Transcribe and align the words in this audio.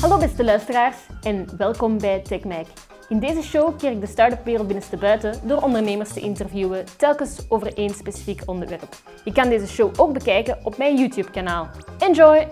Hallo 0.00 0.18
beste 0.18 0.44
luisteraars 0.44 0.96
en 1.22 1.46
welkom 1.56 1.98
bij 1.98 2.20
TechMac. 2.20 2.66
In 3.08 3.18
deze 3.18 3.42
show 3.42 3.78
keer 3.78 3.90
ik 3.90 4.00
de 4.00 4.06
start-up 4.06 4.44
wereld 4.44 4.66
binnenstebuiten 4.66 5.34
door 5.44 5.62
ondernemers 5.62 6.12
te 6.12 6.20
interviewen, 6.20 6.84
telkens 6.96 7.38
over 7.48 7.74
één 7.76 7.94
specifiek 7.94 8.42
onderwerp. 8.46 8.96
Je 9.24 9.32
kan 9.32 9.48
deze 9.48 9.66
show 9.66 9.92
ook 9.96 10.12
bekijken 10.12 10.58
op 10.62 10.76
mijn 10.76 10.96
YouTube 10.96 11.30
kanaal. 11.30 11.68
Enjoy! 11.98 12.46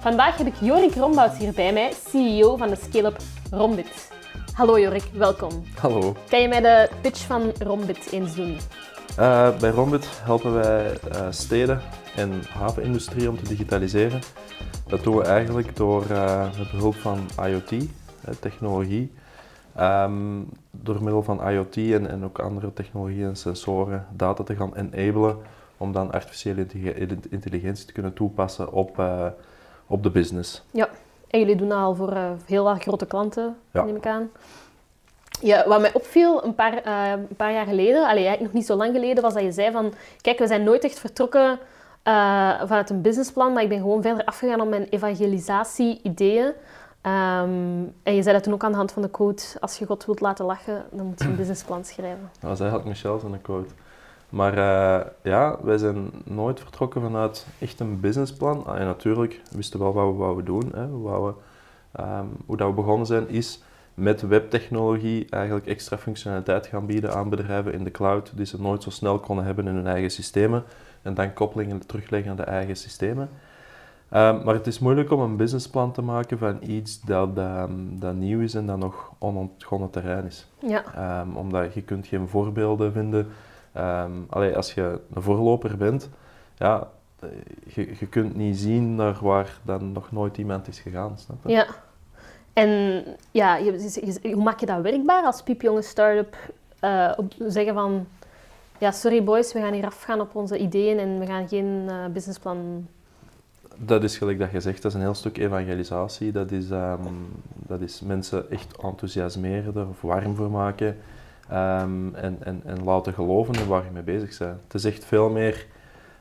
Vandaag 0.00 0.36
heb 0.36 0.46
ik 0.46 0.54
Jorik 0.60 0.94
Rombouts 0.94 1.38
hier 1.38 1.52
bij 1.52 1.72
mij, 1.72 1.92
CEO 2.08 2.56
van 2.56 2.68
de 2.68 2.76
scale-up 2.76 3.16
Rombit. 3.50 4.10
Hallo 4.52 4.80
Jorik, 4.80 5.04
welkom. 5.12 5.64
Hallo. 5.80 6.16
Kan 6.28 6.40
je 6.40 6.48
mij 6.48 6.60
de 6.60 6.88
pitch 7.00 7.20
van 7.20 7.52
Rombit 7.58 8.12
eens 8.12 8.34
doen? 8.34 8.58
Uh, 9.18 9.58
bij 9.58 9.70
Rombit 9.70 10.08
helpen 10.22 10.52
wij 10.54 10.90
uh, 10.90 11.26
steden 11.30 11.80
en 12.16 12.42
havenindustrie 12.48 13.28
om 13.28 13.36
te 13.36 13.48
digitaliseren. 13.48 14.20
Dat 14.86 15.02
doen 15.02 15.16
we 15.16 15.22
eigenlijk 15.22 15.76
door 15.76 16.04
uh, 16.10 16.58
met 16.58 16.70
behulp 16.70 16.94
van 16.94 17.18
IoT, 17.46 17.72
technologie, 18.40 19.12
um, 19.80 20.48
door 20.70 21.02
middel 21.02 21.22
van 21.22 21.48
IoT 21.48 21.76
en, 21.76 22.10
en 22.10 22.24
ook 22.24 22.38
andere 22.38 22.72
technologieën 22.72 23.28
en 23.28 23.36
sensoren 23.36 24.06
data 24.12 24.44
te 24.44 24.56
gaan 24.56 24.74
enablen 24.74 25.36
om 25.76 25.92
dan 25.92 26.12
artificiële 26.12 26.66
intelligentie 27.30 27.86
te 27.86 27.92
kunnen 27.92 28.14
toepassen 28.14 28.72
op, 28.72 29.02
op 29.86 30.02
de 30.02 30.10
business. 30.10 30.62
Ja, 30.70 30.88
en 31.28 31.40
jullie 31.40 31.56
doen 31.56 31.68
dat 31.68 31.78
al 31.78 31.94
voor 31.94 32.16
heel 32.46 32.68
erg 32.68 32.82
grote 32.82 33.06
klanten, 33.06 33.56
ja. 33.70 33.84
neem 33.84 33.96
ik 33.96 34.06
aan. 34.06 34.30
Ja, 35.44 35.68
wat 35.68 35.80
mij 35.80 35.94
opviel 35.94 36.44
een 36.44 36.54
paar, 36.54 36.86
uh, 36.86 37.10
een 37.10 37.36
paar 37.36 37.52
jaar 37.52 37.66
geleden, 37.66 38.02
allee, 38.02 38.24
eigenlijk 38.26 38.40
nog 38.40 38.52
niet 38.52 38.66
zo 38.66 38.76
lang 38.76 38.94
geleden, 38.94 39.22
was 39.22 39.34
dat 39.34 39.42
je 39.42 39.52
zei 39.52 39.72
van, 39.72 39.92
kijk, 40.20 40.38
we 40.38 40.46
zijn 40.46 40.64
nooit 40.64 40.84
echt 40.84 40.98
vertrokken 40.98 41.58
uh, 42.04 42.60
vanuit 42.60 42.90
een 42.90 43.02
businessplan, 43.02 43.52
maar 43.52 43.62
ik 43.62 43.68
ben 43.68 43.80
gewoon 43.80 44.02
verder 44.02 44.24
afgegaan 44.24 44.60
op 44.60 44.68
mijn 44.68 44.86
evangelisatie-ideeën. 44.90 46.44
Um, 46.44 47.94
en 48.02 48.14
je 48.14 48.22
zei 48.22 48.34
dat 48.34 48.42
toen 48.42 48.52
ook 48.52 48.64
aan 48.64 48.70
de 48.70 48.76
hand 48.76 48.92
van 48.92 49.02
de 49.02 49.10
code, 49.10 49.42
als 49.60 49.78
je 49.78 49.86
God 49.86 50.04
wilt 50.04 50.20
laten 50.20 50.44
lachen, 50.44 50.84
dan 50.90 51.06
moet 51.06 51.22
je 51.22 51.28
een 51.28 51.36
businessplan 51.42 51.84
schrijven. 51.84 52.30
Dat 52.40 52.50
was 52.50 52.60
eigenlijk 52.60 52.88
Michel 52.88 53.18
zijn 53.18 53.40
quote. 53.40 53.74
Maar 54.28 54.58
uh, 54.58 55.06
ja, 55.22 55.58
wij 55.62 55.78
zijn 55.78 56.10
nooit 56.24 56.60
vertrokken 56.60 57.00
vanuit 57.00 57.46
echt 57.60 57.80
een 57.80 58.00
businessplan. 58.00 58.66
En 58.66 58.84
natuurlijk, 58.84 59.40
we 59.50 59.56
wisten 59.56 59.78
wel 59.78 59.92
wat 59.92 60.06
we 60.06 60.12
wouden 60.12 60.44
doen. 60.44 60.70
Hè. 60.74 60.90
We 60.90 60.98
wouden, 60.98 61.34
um, 62.00 62.36
hoe 62.46 62.56
dat 62.56 62.68
we 62.68 62.74
begonnen 62.74 63.06
zijn, 63.06 63.28
is 63.28 63.62
met 63.94 64.20
webtechnologie 64.20 65.26
eigenlijk 65.30 65.66
extra 65.66 65.98
functionaliteit 65.98 66.66
gaan 66.66 66.86
bieden 66.86 67.14
aan 67.14 67.28
bedrijven 67.28 67.72
in 67.72 67.84
de 67.84 67.90
cloud 67.90 68.32
die 68.34 68.46
ze 68.46 68.60
nooit 68.60 68.82
zo 68.82 68.90
snel 68.90 69.18
konden 69.18 69.44
hebben 69.44 69.66
in 69.66 69.74
hun 69.74 69.86
eigen 69.86 70.10
systemen 70.10 70.64
en 71.02 71.14
dan 71.14 71.32
koppelingen 71.32 71.86
terugleggen 71.86 72.30
aan 72.30 72.36
de 72.36 72.42
eigen 72.42 72.76
systemen. 72.76 73.28
Um, 74.10 74.44
maar 74.44 74.54
het 74.54 74.66
is 74.66 74.78
moeilijk 74.78 75.10
om 75.10 75.20
een 75.20 75.36
businessplan 75.36 75.92
te 75.92 76.02
maken 76.02 76.38
van 76.38 76.58
iets 76.62 77.00
dat, 77.00 77.38
um, 77.38 77.98
dat 77.98 78.14
nieuw 78.14 78.40
is 78.40 78.54
en 78.54 78.66
dat 78.66 78.78
nog 78.78 79.12
onontgonnen 79.18 79.90
terrein 79.90 80.24
is. 80.24 80.46
Ja. 80.58 81.20
Um, 81.20 81.36
omdat 81.36 81.74
je 81.74 81.82
kunt 81.82 82.06
geen 82.06 82.28
voorbeelden 82.28 82.92
vinden. 82.92 83.28
Allee, 84.28 84.56
als 84.56 84.74
je 84.74 85.00
een 85.14 85.22
voorloper 85.22 85.76
bent, 85.76 86.10
ja, 86.56 86.88
je, 87.66 87.94
je 87.98 88.06
kunt 88.06 88.34
niet 88.34 88.58
zien 88.58 88.94
naar 88.94 89.18
waar 89.20 89.58
dan 89.62 89.92
nog 89.92 90.12
nooit 90.12 90.38
iemand 90.38 90.68
is 90.68 90.80
gegaan. 90.80 91.18
Snap 91.18 91.36
je? 91.42 91.52
Ja. 91.52 91.66
En 92.54 93.02
ja, 93.30 93.58
hoe 94.22 94.42
maak 94.42 94.60
je 94.60 94.66
dat 94.66 94.80
werkbaar 94.80 95.24
als 95.24 95.42
piepjonge 95.42 95.82
start-up? 95.82 96.36
Uh, 96.80 97.12
zeggen 97.38 97.74
van, 97.74 98.06
ja, 98.78 98.90
sorry 98.90 99.24
boys, 99.24 99.52
we 99.52 99.60
gaan 99.60 99.72
hier 99.72 99.84
afgaan 99.86 100.20
op 100.20 100.34
onze 100.34 100.58
ideeën 100.58 100.98
en 100.98 101.18
we 101.18 101.26
gaan 101.26 101.48
geen 101.48 101.84
uh, 101.86 102.06
businessplan... 102.12 102.88
Dat 103.76 104.02
is 104.02 104.18
gelijk 104.18 104.38
dat 104.38 104.50
je 104.50 104.60
zegt, 104.60 104.82
dat 104.82 104.90
is 104.90 104.96
een 104.96 105.04
heel 105.04 105.14
stuk 105.14 105.38
evangelisatie. 105.38 106.32
Dat 106.32 106.50
is, 106.50 106.70
um, 106.70 107.42
dat 107.66 107.80
is 107.80 108.00
mensen 108.00 108.50
echt 108.50 108.76
enthousiasmeren, 108.82 109.76
er 109.76 109.88
of 109.88 110.00
warm 110.00 110.34
voor 110.34 110.50
maken 110.50 110.86
um, 111.52 112.14
en, 112.14 112.36
en, 112.40 112.60
en 112.64 112.84
laten 112.84 113.12
geloven 113.12 113.54
in 113.54 113.66
waar 113.66 113.84
je 113.84 113.90
mee 113.90 114.02
bezig 114.02 114.38
bent. 114.38 114.62
Het 114.62 114.74
is 114.74 114.84
echt 114.84 115.04
veel 115.04 115.30
meer 115.30 115.66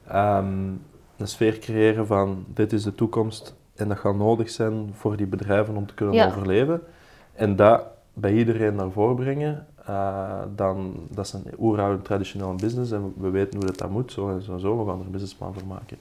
um, 0.08 0.82
een 1.18 1.28
sfeer 1.28 1.60
creëren 1.60 2.08
van 2.08 2.46
dit 2.48 2.74
is 2.74 2.84
de 2.84 2.96
toekomst, 2.96 3.56
en 3.76 3.88
dat 3.88 3.98
gaat 3.98 4.16
nodig 4.16 4.50
zijn 4.50 4.90
voor 4.94 5.18
die 5.18 5.26
bedrijven 5.26 5.76
om 5.76 5.88
te 5.88 5.94
kunnen 5.94 6.26
overleven. 6.26 6.82
En 7.34 7.56
dat 7.56 7.84
bij 8.14 8.34
iedereen 8.34 8.76
naar 8.76 8.92
voren 8.92 9.16
brengen, 9.16 9.68
uh, 9.90 10.42
dan, 10.56 11.08
dat 11.10 11.26
is 11.26 11.34
een 11.34 11.46
oeroude 11.60 12.02
traditionele 12.02 12.56
business 12.56 12.92
en 12.92 13.14
we 13.18 13.30
weten 13.30 13.58
hoe 13.58 13.66
dat, 13.66 13.78
dat 13.78 13.90
moet, 13.90 14.12
zo 14.12 14.30
en 14.30 14.42
zo, 14.42 14.58
zo 14.58 14.78
we 14.78 14.90
gaan 14.90 15.00
er 15.00 15.06
een 15.06 15.12
businessplan 15.12 15.54
voor 15.54 15.68
maken. 15.68 15.98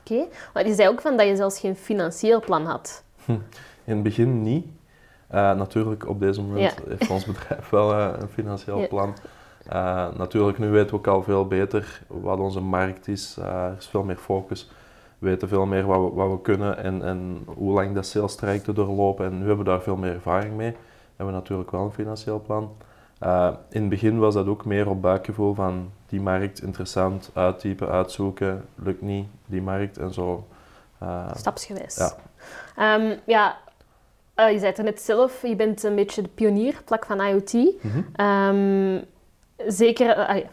Oké, 0.00 0.24
maar 0.54 0.66
je 0.66 0.74
zei 0.74 0.88
ook 0.88 1.00
van 1.00 1.16
dat 1.16 1.26
je 1.26 1.36
zelfs 1.36 1.60
geen 1.60 1.76
financieel 1.76 2.40
plan 2.40 2.64
had. 2.64 3.04
Hm. 3.24 3.32
In 3.84 3.94
het 3.94 4.02
begin 4.02 4.42
niet. 4.42 4.66
Uh, 5.34 5.54
natuurlijk, 5.54 6.08
op 6.08 6.20
deze 6.20 6.42
moment 6.42 6.74
heeft 6.88 7.10
ons 7.10 7.24
bedrijf 7.24 7.68
wel 7.68 7.92
uh, 7.92 8.12
een 8.18 8.28
financieel 8.28 8.80
ja. 8.80 8.86
plan. 8.86 9.14
natuurlijk, 10.16 10.58
nu 10.58 10.68
weten 10.68 10.90
we 10.90 10.96
ook 10.96 11.06
al 11.06 11.22
veel 11.22 11.46
beter 11.46 12.02
wat 12.06 12.38
onze 12.38 12.60
markt 12.60 13.08
is. 13.08 13.36
er 13.36 13.74
is 13.78 13.86
veel 13.86 14.02
meer 14.02 14.16
focus 14.16 14.70
weten 15.18 15.48
veel 15.48 15.66
meer 15.66 15.86
wat 15.86 16.00
we, 16.00 16.14
wat 16.14 16.30
we 16.30 16.40
kunnen 16.40 16.78
en, 16.78 17.02
en 17.02 17.42
hoe 17.46 17.72
lang 17.72 17.94
dat 17.94 18.06
sales 18.06 18.34
trajecten 18.34 18.74
doorlopen. 18.74 19.26
En 19.26 19.32
nu 19.32 19.38
hebben 19.38 19.64
we 19.64 19.70
daar 19.70 19.82
veel 19.82 19.96
meer 19.96 20.12
ervaring 20.12 20.56
mee. 20.56 20.70
We 20.70 20.76
hebben 21.16 21.34
natuurlijk 21.34 21.70
wel 21.70 21.84
een 21.84 21.92
financieel 21.92 22.40
plan. 22.40 22.70
Uh, 23.22 23.52
in 23.70 23.80
het 23.80 23.90
begin 23.90 24.18
was 24.18 24.34
dat 24.34 24.46
ook 24.46 24.64
meer 24.64 24.88
op 24.88 25.02
buikgevoel 25.02 25.54
van 25.54 25.90
die 26.06 26.20
markt 26.20 26.62
interessant, 26.62 27.30
uittypen, 27.34 27.88
uitzoeken, 27.88 28.64
lukt 28.74 29.02
niet, 29.02 29.26
die 29.46 29.62
markt 29.62 29.98
en 29.98 30.12
zo. 30.12 30.46
Uh, 31.02 31.30
Stapsgewijs. 31.34 31.96
Ja. 31.96 32.94
Um, 32.94 33.18
ja, 33.24 33.56
uh, 34.36 34.52
je 34.52 34.58
zei 34.58 34.66
het 34.66 34.78
er 34.78 34.84
net 34.84 35.00
zelf, 35.00 35.42
je 35.42 35.56
bent 35.56 35.82
een 35.82 35.94
beetje 35.94 36.22
de 36.22 36.28
pionier, 36.28 36.82
plak 36.84 37.06
van 37.06 37.20
IoT. 37.20 37.52
Mm 37.52 37.72
-hmm. 37.80 38.26
um, 38.26 39.04
zeker, 39.66 40.44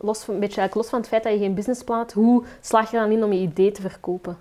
los 0.00 0.24
van, 0.24 0.34
een 0.34 0.40
beetje 0.40 0.68
los 0.72 0.88
van 0.88 0.98
het 0.98 1.08
feit 1.08 1.22
dat 1.22 1.32
je 1.32 1.38
geen 1.38 1.54
businessplan 1.54 1.98
hebt, 1.98 2.12
hoe 2.12 2.44
slaag 2.60 2.90
je 2.90 2.96
dan 2.96 3.10
in 3.10 3.24
om 3.24 3.32
je 3.32 3.40
idee 3.40 3.72
te 3.72 3.80
verkopen 3.80 4.36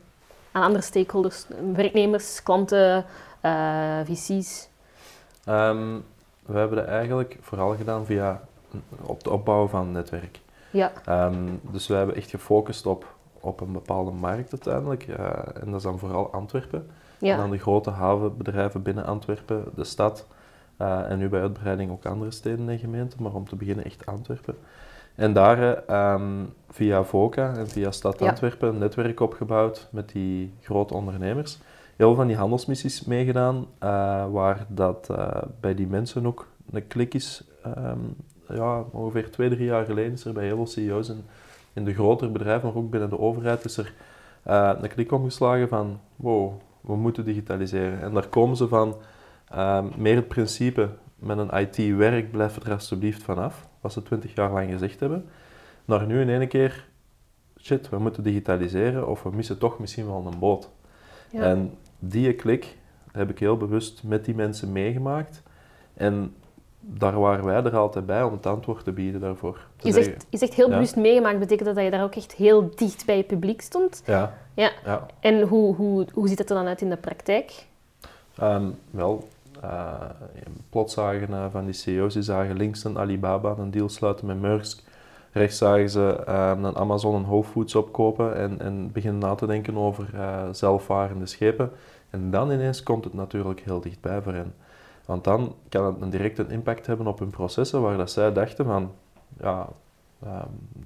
aan 0.52 0.64
andere 0.64 0.84
stakeholders, 0.84 1.46
werknemers, 1.74 2.44
klanten, 2.44 3.06
uh, 3.42 4.00
VC's? 4.06 4.68
Um, 5.48 6.04
we 6.46 6.58
hebben 6.58 6.78
dat 6.78 6.88
eigenlijk 6.88 7.38
vooral 7.42 7.76
gedaan 7.76 8.06
via 8.06 8.42
op 9.02 9.24
de 9.24 9.30
opbouw 9.30 9.68
van 9.68 9.92
netwerk. 9.92 10.40
Ja. 10.72 10.92
Um, 11.10 11.60
dus 11.72 11.88
we 11.88 11.94
hebben 11.94 12.16
echt 12.16 12.30
gefocust 12.30 12.86
op, 12.86 13.16
op 13.40 13.62
een 13.62 13.72
bepaalde 13.72 14.12
markt 14.12 14.52
uiteindelijk. 14.52 15.08
Uh, 15.08 15.18
en 15.62 15.66
dat 15.66 15.76
is 15.76 15.84
dan 15.84 16.00
vooral 16.00 16.32
Antwerpen. 16.32 16.90
Ja. 17.18 17.34
En 17.34 17.38
dan 17.38 17.52
de 17.52 17.58
grote 17.58 17.90
havenbedrijven 17.90 18.82
binnen 18.82 19.06
Antwerpen, 19.06 19.64
de 19.76 19.84
stad. 19.84 20.26
Uh, 20.82 21.12
en 21.12 21.18
nu 21.18 21.30
bij 21.30 21.42
uitbreiding 21.42 21.92
ook 21.92 22.06
andere 22.06 22.32
steden 22.32 22.70
en 22.70 22.80
gemeenten, 22.80 23.24
maar 23.24 23.34
om 23.34 23.48
te 23.48 23.56
beginnen 23.56 23.86
echt 23.86 24.06
Antwerpen. 24.06 24.58
En 25.16 25.34
daar 25.34 25.84
um, 26.14 26.54
via 26.70 27.04
VOCA 27.04 27.54
en 27.56 27.68
via 27.68 27.92
Stad 27.92 28.22
Antwerpen 28.22 28.70
een 28.70 28.78
netwerk 28.78 29.20
opgebouwd 29.20 29.88
met 29.92 30.10
die 30.10 30.54
grote 30.62 30.94
ondernemers. 30.94 31.58
Heel 31.96 32.08
veel 32.08 32.16
van 32.16 32.28
die 32.28 32.36
handelsmissies 32.36 33.06
meegedaan, 33.06 33.56
uh, 33.56 34.26
waar 34.32 34.66
dat 34.68 35.08
uh, 35.12 35.28
bij 35.60 35.76
die 35.76 35.88
mensen 35.88 36.26
ook 36.26 36.48
een 36.72 36.88
klik 36.88 37.14
is. 37.14 37.44
Um, 37.66 38.16
ja, 38.48 38.84
ongeveer 38.92 39.32
twee, 39.32 39.50
drie 39.50 39.66
jaar 39.66 39.86
geleden 39.86 40.12
is 40.12 40.26
er 40.26 40.34
bij 40.34 40.46
heel 40.46 40.56
veel 40.56 40.68
CEO's 40.68 41.10
in, 41.10 41.24
in 41.74 41.86
de 41.86 41.94
grotere 41.94 42.32
bedrijven, 42.32 42.68
maar 42.68 42.78
ook 42.78 42.90
binnen 42.90 43.10
de 43.10 43.20
overheid, 43.20 43.66
is 43.66 43.78
er 43.78 43.94
uh, 44.48 44.72
een 44.82 44.90
klik 44.90 45.12
omgeslagen 45.12 45.68
van 45.68 46.00
wow, 46.16 46.54
we 46.82 46.96
moeten 46.96 47.26
digitaliseren. 47.26 48.02
En 48.02 48.14
daar 48.14 48.28
komen 48.28 48.58
ze 48.58 48.68
van 48.68 48.96
um, 49.58 49.92
meer 49.98 50.16
het 50.16 50.28
principe 50.28 50.90
met 51.16 51.38
een 51.38 51.58
IT-werk 51.60 52.32
blijf 52.32 52.56
er 52.56 52.72
alsjeblieft 52.72 53.24
vanaf 53.24 53.68
wat 53.86 53.94
ze 53.94 54.04
twintig 54.04 54.36
jaar 54.36 54.52
lang 54.52 54.70
gezegd 54.70 55.00
hebben, 55.00 55.26
naar 55.86 56.06
nu 56.06 56.22
in 56.22 56.30
één 56.30 56.48
keer, 56.48 56.88
shit, 57.62 57.90
we 57.90 57.98
moeten 57.98 58.24
digitaliseren 58.24 59.08
of 59.08 59.24
we 59.24 59.30
missen 59.32 59.58
toch 59.58 59.80
misschien 59.80 60.06
wel 60.06 60.26
een 60.26 60.40
boot. 60.40 60.70
Ja. 61.32 61.42
En 61.42 61.78
die 62.00 62.34
klik 62.34 62.78
heb 63.12 63.30
ik 63.30 63.40
heel 63.40 63.58
bewust 63.58 64.04
met 64.04 64.26
die 64.26 64.36
mensen 64.36 64.72
meegemaakt. 64.72 65.42
En 65.94 66.36
daar 66.80 67.20
waren 67.20 67.46
wij 67.46 67.64
er 67.64 67.76
altijd 67.76 68.06
bij 68.06 68.24
om 68.24 68.32
het 68.32 68.46
antwoord 68.46 68.84
te 68.84 68.92
bieden 68.92 69.22
daarvoor. 69.22 69.60
Te 69.76 69.88
je, 69.88 69.94
zegt, 69.94 70.26
je 70.30 70.38
zegt 70.38 70.54
heel 70.54 70.70
bewust 70.70 70.96
meegemaakt, 70.96 71.40
betekent 71.40 71.66
dat 71.66 71.76
dat 71.76 71.84
je 71.84 71.92
daar 71.92 72.04
ook 72.04 72.16
echt 72.16 72.34
heel 72.34 72.70
dicht 72.76 73.06
bij 73.06 73.18
je 73.18 73.24
publiek 73.24 73.62
stond? 73.62 74.02
Ja. 74.06 74.38
ja. 74.54 74.72
ja. 74.86 75.06
En 75.20 75.42
hoe, 75.42 75.76
hoe, 75.76 76.08
hoe 76.14 76.28
ziet 76.28 76.40
het 76.40 76.50
er 76.50 76.56
dan 76.56 76.68
uit 76.68 76.82
in 76.82 76.90
de 76.90 76.98
praktijk? 76.98 77.66
Um, 78.42 78.76
wel, 78.92 79.28
uh, 79.66 79.94
plots 80.70 80.94
zagen 80.94 81.30
uh, 81.30 81.46
van 81.52 81.66
die 81.66 81.74
CEO's, 81.74 82.14
die 82.14 82.24
zagen 82.24 82.58
links 82.58 82.84
een 82.84 82.98
Alibaba 82.98 83.56
een 83.58 83.72
deal 83.72 83.90
sluiten 83.90 84.26
met 84.26 84.42
Maersk. 84.42 84.84
Rechts 85.32 85.58
zagen 85.58 85.90
ze 85.90 86.24
um, 86.30 86.66
een 86.66 86.76
Amazon 86.76 87.16
een 87.16 87.26
Whole 87.26 87.44
Foods 87.44 87.76
opkopen 87.76 88.36
en, 88.36 88.60
en 88.60 88.92
beginnen 88.92 89.20
na 89.20 89.36
te 89.36 89.46
denken 89.46 89.78
over 89.78 90.08
zelfvarende 90.52 91.26
schepen. 91.26 91.72
En 92.10 92.32
dan 92.32 92.52
ineens 92.52 92.84
komt 92.84 93.04
het 93.04 93.14
natuurlijk 93.14 93.60
heel 93.60 93.82
dichtbij 93.82 94.22
voor 94.22 94.34
hen. 94.34 94.54
Want 95.06 95.24
dan 95.24 95.56
kan 95.70 95.86
het 95.86 96.02
een 96.02 96.10
direct 96.10 96.38
een 96.38 96.50
impact 96.50 96.86
hebben 96.86 97.08
op 97.08 97.20
hun 97.20 97.30
processen, 97.30 97.82
waar 97.82 97.98
dat 97.98 98.12
zij 98.12 98.34
dachten 98.34 98.66
van, 98.66 98.92
ja, 99.40 99.70
um, 100.24 100.32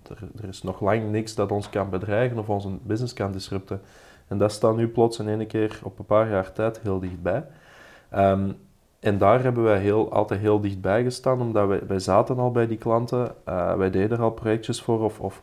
er, 0.10 0.30
er, 0.42 0.50
is 0.50 0.64
nog 0.64 0.82
lang 0.82 1.12
niks 1.12 1.36
dat 1.36 1.52
ons 1.52 1.70
kan 1.70 1.90
bedreigen 1.90 2.38
of 2.38 2.50
onze 2.50 2.70
business 2.84 3.14
kan 3.14 3.32
disrupten. 3.32 3.82
En 4.28 4.38
dat 4.38 4.52
staat 4.52 4.76
nu 4.76 4.88
plots 4.88 5.20
in 5.20 5.28
één 5.28 5.48
keer 5.48 5.80
op 5.84 6.00
een 6.00 6.06
paar 6.06 6.30
jaar 6.30 6.52
tijd 6.52 6.80
heel 6.80 7.00
dichtbij. 7.00 7.46
Um, 8.16 8.58
en 9.00 9.18
daar 9.18 9.44
hebben 9.44 9.64
wij 9.64 9.80
heel, 9.80 10.12
altijd 10.12 10.40
heel 10.40 10.60
dichtbij 10.60 11.04
gestaan, 11.04 11.42
omdat 11.42 11.68
wij, 11.68 11.82
wij 11.88 12.00
zaten 12.00 12.38
al 12.38 12.52
bij 12.52 12.68
die 12.68 12.78
klanten. 12.78 13.36
Uh, 13.50 13.76
wij 13.76 13.90
deden 13.90 14.18
er 14.18 14.24
al 14.24 14.32
projectjes 14.32 14.82
voor 14.82 15.04
of, 15.04 15.20
of 15.20 15.42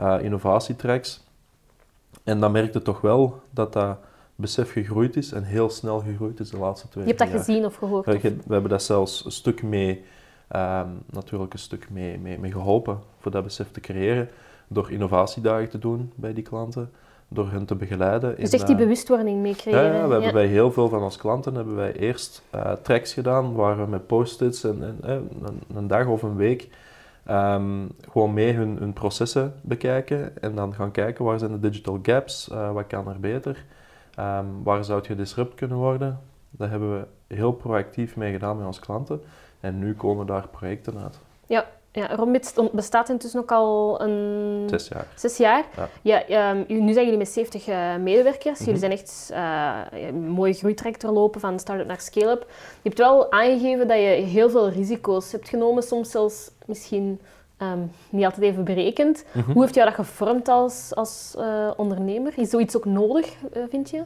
uh, 0.00 0.16
innovatietracks. 0.20 1.24
En 2.24 2.40
dan 2.40 2.52
merkte 2.52 2.82
toch 2.82 3.00
wel 3.00 3.40
dat 3.50 3.72
dat 3.72 3.98
besef 4.34 4.72
gegroeid 4.72 5.16
is 5.16 5.32
en 5.32 5.42
heel 5.42 5.70
snel 5.70 6.00
gegroeid 6.00 6.40
is 6.40 6.50
de 6.50 6.58
laatste 6.58 6.88
twee 6.88 7.04
jaar. 7.04 7.12
Je 7.12 7.18
hebt 7.18 7.32
dat 7.32 7.40
gezien 7.40 7.64
of 7.64 7.76
gehoord? 7.76 8.06
We, 8.06 8.20
we, 8.20 8.52
hebben 8.52 8.70
dat 8.70 8.82
zelfs 8.82 9.24
een 9.24 9.32
stuk 9.32 9.62
mee, 9.62 10.04
um, 10.56 11.02
natuurlijk 11.10 11.52
een 11.52 11.58
stuk 11.58 11.90
mee, 11.90 12.18
mee, 12.18 12.38
mee 12.38 12.52
geholpen 12.52 12.98
voor 13.18 13.30
dat 13.30 13.44
besef 13.44 13.70
te 13.70 13.80
creëren. 13.80 14.28
Door 14.68 14.90
innovatiedagen 14.90 15.68
te 15.68 15.78
doen 15.78 16.12
bij 16.14 16.32
die 16.32 16.44
klanten 16.44 16.90
door 17.34 17.50
hen 17.50 17.64
te 17.64 17.74
begeleiden. 17.74 18.36
Dus 18.36 18.50
echt 18.50 18.66
die 18.66 18.76
bewustwording 18.76 19.40
mee 19.40 19.54
creëren. 19.54 19.94
Ja, 19.94 20.06
we 20.06 20.12
hebben 20.12 20.32
bij 20.32 20.46
heel 20.46 20.72
veel 20.72 20.88
van 20.88 21.02
onze 21.02 21.18
klanten 21.18 21.54
hebben 21.54 21.74
wij 21.74 21.92
eerst 21.92 22.42
uh, 22.54 22.72
tracks 22.72 23.12
gedaan, 23.12 23.54
waar 23.54 23.76
we 23.76 23.86
met 23.86 24.06
post-its 24.06 24.64
en, 24.64 24.98
en 25.02 25.28
uh, 25.40 25.76
een, 25.76 25.86
dag 25.86 26.06
of 26.06 26.22
een 26.22 26.36
week 26.36 26.68
um, 27.30 27.90
gewoon 28.10 28.32
mee 28.32 28.52
hun, 28.52 28.76
hun, 28.76 28.92
processen 28.92 29.54
bekijken 29.60 30.42
en 30.42 30.54
dan 30.54 30.74
gaan 30.74 30.90
kijken 30.90 31.24
waar 31.24 31.38
zijn 31.38 31.52
de 31.52 31.60
digital 31.60 31.98
gaps, 32.02 32.48
uh, 32.52 32.72
wat 32.72 32.86
kan 32.86 33.08
er 33.08 33.20
beter, 33.20 33.64
um, 34.18 34.62
waar 34.62 34.84
zou 34.84 35.04
je 35.08 35.14
disrupt 35.14 35.54
kunnen 35.54 35.76
worden. 35.76 36.20
Daar 36.50 36.70
hebben 36.70 36.98
we 36.98 37.34
heel 37.34 37.52
proactief 37.52 38.16
mee 38.16 38.32
gedaan 38.32 38.56
met 38.56 38.66
onze 38.66 38.80
klanten 38.80 39.22
en 39.60 39.78
nu 39.78 39.94
komen 39.94 40.26
daar 40.26 40.48
projecten 40.48 40.98
uit. 41.02 41.18
Ja, 41.46 41.66
ja, 41.92 42.14
Rombit 42.14 42.54
bestaat 42.72 43.08
intussen 43.08 43.40
ook 43.40 43.52
al 43.52 44.00
een... 44.00 44.68
Zes 44.68 44.88
jaar. 44.88 45.06
Zes 45.14 45.36
jaar. 45.36 45.64
Ja. 46.02 46.22
ja 46.26 46.52
nu 46.52 46.92
zijn 46.92 47.04
jullie 47.04 47.16
met 47.16 47.28
70 47.28 47.68
uh, 47.68 47.96
medewerkers. 47.96 48.58
Jullie 48.58 48.72
mhm. 48.72 48.80
zijn 48.80 48.92
echt 48.92 49.28
uh, 49.32 50.08
een 50.08 50.28
mooie 50.28 50.52
groeitraject 50.52 51.02
lopen 51.02 51.40
van 51.40 51.58
start-up 51.58 51.86
naar 51.86 52.00
scale-up. 52.00 52.46
Je 52.82 52.88
hebt 52.88 52.98
wel 52.98 53.32
aangegeven 53.32 53.88
dat 53.88 53.96
je 53.96 54.04
heel 54.04 54.50
veel 54.50 54.68
risico's 54.68 55.32
hebt 55.32 55.48
genomen, 55.48 55.82
soms 55.82 56.10
zelfs 56.10 56.50
misschien 56.64 57.20
um, 57.58 57.90
niet 58.10 58.24
altijd 58.24 58.42
even 58.42 58.64
berekend. 58.64 59.24
Mhm. 59.32 59.52
Hoe 59.52 59.62
heeft 59.62 59.74
jou 59.74 59.86
dat 59.86 60.06
gevormd 60.06 60.48
als, 60.48 60.94
als 60.94 61.34
uh, 61.38 61.70
ondernemer? 61.76 62.32
Is 62.36 62.50
zoiets 62.50 62.76
ook 62.76 62.84
nodig, 62.84 63.36
vind 63.70 63.90
je? 63.90 64.02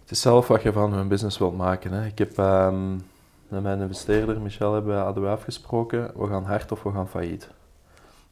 Het 0.00 0.10
is 0.10 0.20
zelf 0.20 0.48
wat 0.48 0.62
je 0.62 0.72
van 0.72 0.92
een 0.92 1.08
business 1.08 1.38
wilt 1.38 1.56
maken. 1.56 1.92
Hè. 1.92 2.06
Ik 2.06 2.18
heb... 2.18 2.38
Um 2.38 3.08
met 3.50 3.62
mijn 3.62 3.80
investeerder 3.80 4.40
Michel 4.40 4.72
hebben 4.72 4.98
hadden 4.98 5.22
we 5.22 5.28
afgesproken, 5.28 6.10
we 6.16 6.26
gaan 6.26 6.44
hard 6.44 6.72
of 6.72 6.82
we 6.82 6.90
gaan 6.90 7.08
failliet. 7.08 7.50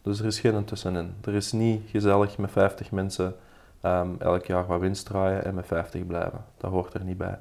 Dus 0.03 0.21
er 0.21 0.27
is 0.27 0.41
geen 0.41 0.65
tussenin. 0.65 1.15
Er 1.25 1.35
is 1.35 1.53
niet 1.53 1.83
gezellig 1.91 2.39
met 2.39 2.51
50 2.51 2.91
mensen 2.91 3.35
um, 3.83 4.17
elk 4.19 4.45
jaar 4.45 4.67
wat 4.67 4.81
winst 4.81 5.07
draaien 5.07 5.45
en 5.45 5.55
met 5.55 5.67
50 5.67 6.07
blijven. 6.07 6.45
Dat 6.57 6.71
hoort 6.71 6.95
er 6.95 7.05
niet 7.05 7.19
bij. 7.19 7.39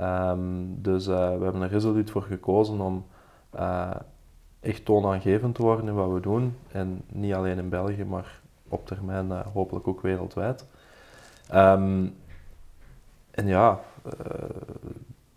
Um, 0.00 0.82
dus 0.82 1.08
uh, 1.08 1.16
we 1.16 1.44
hebben 1.44 1.62
er 1.62 1.68
resoluut 1.68 2.10
voor 2.10 2.22
gekozen 2.22 2.80
om 2.80 3.06
uh, 3.54 3.90
echt 4.60 4.84
toonaangevend 4.84 5.54
te 5.54 5.62
worden 5.62 5.88
in 5.88 5.94
wat 5.94 6.12
we 6.12 6.20
doen. 6.20 6.56
En 6.72 7.02
niet 7.08 7.34
alleen 7.34 7.58
in 7.58 7.68
België, 7.68 8.04
maar 8.04 8.40
op 8.68 8.86
termijn 8.86 9.26
uh, 9.26 9.40
hopelijk 9.52 9.88
ook 9.88 10.00
wereldwijd. 10.00 10.66
Um, 11.54 12.16
en 13.30 13.46
ja, 13.46 13.80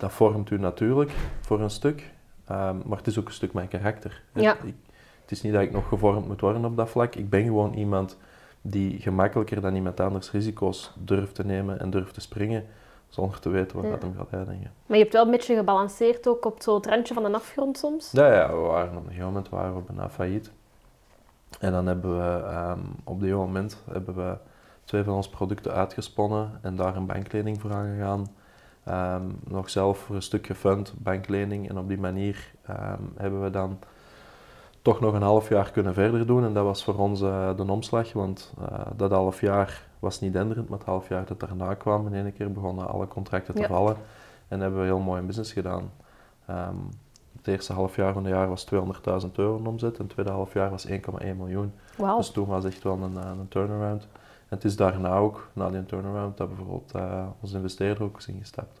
dat 0.02 0.12
vormt 0.12 0.50
u 0.50 0.58
natuurlijk 0.58 1.10
voor 1.40 1.60
een 1.60 1.70
stuk, 1.70 2.10
ehm, 2.46 2.76
maar 2.84 2.98
het 2.98 3.06
is 3.06 3.18
ook 3.18 3.26
een 3.26 3.32
stuk 3.32 3.52
mijn 3.52 3.68
karakter. 3.68 4.22
Ja. 4.32 4.56
Ik, 4.62 4.74
het 5.20 5.30
is 5.30 5.42
niet 5.42 5.52
dat 5.52 5.62
ik 5.62 5.72
nog 5.72 5.88
gevormd 5.88 6.26
moet 6.26 6.40
worden 6.40 6.64
op 6.64 6.76
dat 6.76 6.88
vlak. 6.88 7.14
Ik 7.14 7.30
ben 7.30 7.44
gewoon 7.44 7.74
iemand 7.74 8.18
die 8.60 9.00
gemakkelijker 9.00 9.60
dan 9.60 9.74
iemand 9.74 10.00
anders 10.00 10.30
risico's 10.30 10.92
durft 10.98 11.34
te 11.34 11.44
nemen 11.44 11.80
en 11.80 11.90
durft 11.90 12.14
te 12.14 12.20
springen, 12.20 12.66
zonder 13.08 13.40
te 13.40 13.48
weten 13.48 13.80
wat 13.80 13.90
dat 13.90 14.02
hem 14.02 14.14
gaat 14.16 14.32
eindigen. 14.32 14.72
Maar 14.86 14.96
je 14.96 15.02
hebt 15.02 15.12
wel 15.12 15.24
een 15.24 15.30
beetje 15.30 15.56
gebalanceerd 15.56 16.26
ook 16.28 16.44
op 16.44 16.62
zo'n 16.62 16.84
randje 16.84 17.14
van 17.14 17.22
de 17.22 17.32
afgrond 17.32 17.78
soms? 17.78 18.10
Ja, 18.12 18.32
ja 18.32 18.48
we 18.48 18.60
waren 18.60 18.96
op 18.96 19.02
een 19.02 19.04
gegeven 19.04 19.26
moment 19.26 19.48
waren 19.48 19.74
we 19.74 19.80
bijna 19.80 20.10
failliet. 20.10 20.50
En 21.60 21.72
dan 21.72 21.86
hebben 21.86 22.16
we 22.16 22.54
um, 22.54 22.94
op 23.04 23.20
dit 23.20 23.32
moment 23.32 23.82
hebben 23.90 24.14
we 24.14 24.36
twee 24.84 25.04
van 25.04 25.14
onze 25.14 25.30
producten 25.30 25.72
uitgesponnen 25.72 26.58
en 26.62 26.76
daar 26.76 26.96
een 26.96 27.06
banklening 27.06 27.60
voor 27.60 27.72
aangegaan. 27.72 28.26
Um, 28.88 29.38
nog 29.44 29.70
zelf 29.70 29.98
voor 29.98 30.14
een 30.14 30.22
stuk 30.22 30.46
gefund, 30.46 30.94
banklening. 30.96 31.68
En 31.68 31.78
op 31.78 31.88
die 31.88 31.98
manier 31.98 32.52
um, 32.70 33.12
hebben 33.16 33.42
we 33.42 33.50
dan 33.50 33.78
toch 34.82 35.00
nog 35.00 35.14
een 35.14 35.22
half 35.22 35.48
jaar 35.48 35.70
kunnen 35.70 35.94
verder 35.94 36.26
doen. 36.26 36.44
En 36.44 36.54
dat 36.54 36.64
was 36.64 36.84
voor 36.84 36.98
ons 36.98 37.20
uh, 37.20 37.56
de 37.56 37.70
omslag, 37.70 38.12
want 38.12 38.52
uh, 38.60 38.78
dat 38.96 39.10
half 39.10 39.40
jaar 39.40 39.86
was 39.98 40.20
niet 40.20 40.32
denderend, 40.32 40.68
maar 40.68 40.78
het 40.78 40.86
half 40.86 41.08
jaar 41.08 41.24
dat 41.24 41.40
daarna 41.40 41.74
kwam, 41.74 42.06
in 42.06 42.24
één 42.24 42.32
keer 42.32 42.52
begonnen 42.52 42.88
alle 42.88 43.08
contracten 43.08 43.54
te 43.54 43.60
ja. 43.60 43.66
vallen. 43.66 43.96
En 44.48 44.60
hebben 44.60 44.80
we 44.80 44.86
heel 44.86 44.98
mooi 44.98 45.20
in 45.20 45.26
business 45.26 45.52
gedaan. 45.52 45.90
Um, 46.50 46.88
het 47.36 47.46
eerste 47.46 47.72
half 47.72 47.96
jaar 47.96 48.12
van 48.12 48.24
het 48.24 48.32
jaar 48.32 48.48
was 48.48 48.66
200.000 49.24 49.30
euro 49.32 49.56
in 49.56 49.66
omzet 49.66 49.96
en 49.96 50.04
het 50.04 50.12
tweede 50.12 50.30
half 50.30 50.52
jaar 50.52 50.70
was 50.70 50.86
1,1 50.88 50.92
miljoen. 51.36 51.72
Wow. 51.96 52.16
Dus 52.16 52.30
toen 52.30 52.46
was 52.46 52.64
echt 52.64 52.82
wel 52.82 52.98
een, 53.02 53.16
eh, 53.16 53.30
een 53.40 53.48
turnaround. 53.48 54.08
En 54.52 54.58
het 54.58 54.66
is 54.66 54.76
daarna 54.76 55.16
ook, 55.16 55.48
na 55.52 55.70
die 55.70 55.84
turnaround, 55.84 56.36
dat 56.36 56.48
bijvoorbeeld 56.48 56.92
uh, 56.96 57.26
onze 57.40 57.56
investeerder 57.56 58.02
ook 58.02 58.18
is 58.18 58.26
ingestapt. 58.26 58.80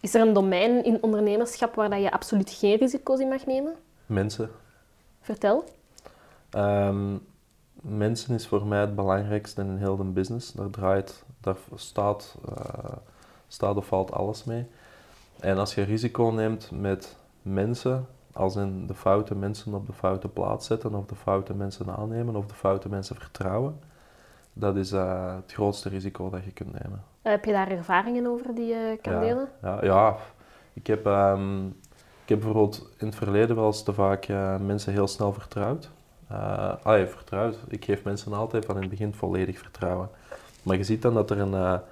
Is 0.00 0.14
er 0.14 0.20
een 0.20 0.32
domein 0.32 0.84
in 0.84 1.02
ondernemerschap 1.02 1.74
waar 1.74 1.90
dat 1.90 2.00
je 2.02 2.10
absoluut 2.10 2.50
geen 2.50 2.76
risico's 2.76 3.20
in 3.20 3.28
mag 3.28 3.46
nemen? 3.46 3.74
Mensen. 4.06 4.50
Vertel. 5.20 5.64
Um, 6.56 7.26
mensen 7.72 8.34
is 8.34 8.46
voor 8.46 8.66
mij 8.66 8.80
het 8.80 8.94
belangrijkste 8.94 9.60
in 9.60 9.76
heel 9.76 9.96
de 9.96 10.04
business. 10.04 10.52
Daar 10.52 10.70
draait, 10.70 11.24
daar 11.40 11.56
staat, 11.74 12.36
uh, 12.48 12.84
staat 13.48 13.76
of 13.76 13.86
valt 13.86 14.12
alles 14.12 14.44
mee. 14.44 14.66
En 15.40 15.58
als 15.58 15.74
je 15.74 15.82
risico 15.82 16.24
neemt 16.24 16.70
met 16.70 17.16
mensen, 17.42 18.06
als 18.32 18.56
in 18.56 18.86
de 18.86 18.94
foute 18.94 19.34
mensen 19.34 19.74
op 19.74 19.86
de 19.86 19.92
foute 19.92 20.28
plaats 20.28 20.66
zetten, 20.66 20.94
of 20.94 21.06
de 21.06 21.14
foute 21.14 21.54
mensen 21.54 21.96
aannemen, 21.96 22.36
of 22.36 22.46
de 22.46 22.54
foute 22.54 22.88
mensen 22.88 23.16
vertrouwen, 23.16 23.78
dat 24.58 24.76
is 24.76 24.92
uh, 24.92 25.34
het 25.36 25.52
grootste 25.52 25.88
risico 25.88 26.30
dat 26.30 26.44
je 26.44 26.50
kunt 26.50 26.82
nemen. 26.82 27.04
Heb 27.22 27.44
je 27.44 27.52
daar 27.52 27.70
ervaringen 27.70 28.26
over 28.26 28.54
die 28.54 28.66
je 28.66 28.98
kan 29.02 29.20
delen? 29.20 29.48
Ja, 29.62 29.84
ja. 29.84 30.16
Ik, 30.72 30.86
heb, 30.86 31.06
um, 31.06 31.66
ik 32.22 32.28
heb 32.28 32.38
bijvoorbeeld 32.38 32.88
in 32.98 33.06
het 33.06 33.16
verleden 33.16 33.56
wel 33.56 33.66
eens 33.66 33.82
te 33.82 33.92
vaak 33.92 34.28
uh, 34.28 34.56
mensen 34.58 34.92
heel 34.92 35.06
snel 35.06 35.32
vertrouwd. 35.32 35.90
Uh, 36.32 36.74
ah, 36.82 37.06
vertrouwd. 37.06 37.56
Ik 37.68 37.84
geef 37.84 38.04
mensen 38.04 38.32
altijd 38.32 38.64
van 38.64 38.74
in 38.74 38.80
het 38.80 38.90
begin 38.90 39.14
volledig 39.14 39.58
vertrouwen. 39.58 40.08
Maar 40.62 40.76
je 40.76 40.84
ziet 40.84 41.02
dan 41.02 41.14
dat 41.14 41.30
er 41.30 41.38
een, 41.38 41.52
een 41.52 41.82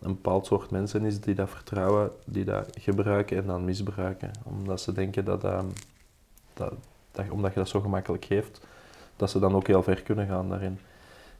bepaald 0.00 0.46
soort 0.46 0.70
mensen 0.70 1.04
is 1.04 1.20
die 1.20 1.34
dat 1.34 1.50
vertrouwen, 1.50 2.10
die 2.24 2.44
dat 2.44 2.68
gebruiken 2.80 3.36
en 3.36 3.46
dan 3.46 3.64
misbruiken. 3.64 4.30
Omdat 4.42 4.80
ze 4.80 4.92
denken 4.92 5.24
dat, 5.24 5.44
um, 5.44 5.72
dat, 6.54 6.72
dat 7.10 7.30
omdat 7.30 7.52
je 7.52 7.58
dat 7.58 7.68
zo 7.68 7.80
gemakkelijk 7.80 8.24
geeft, 8.24 8.66
dat 9.16 9.30
ze 9.30 9.38
dan 9.38 9.54
ook 9.54 9.66
heel 9.66 9.82
ver 9.82 10.02
kunnen 10.02 10.26
gaan 10.26 10.48
daarin. 10.48 10.78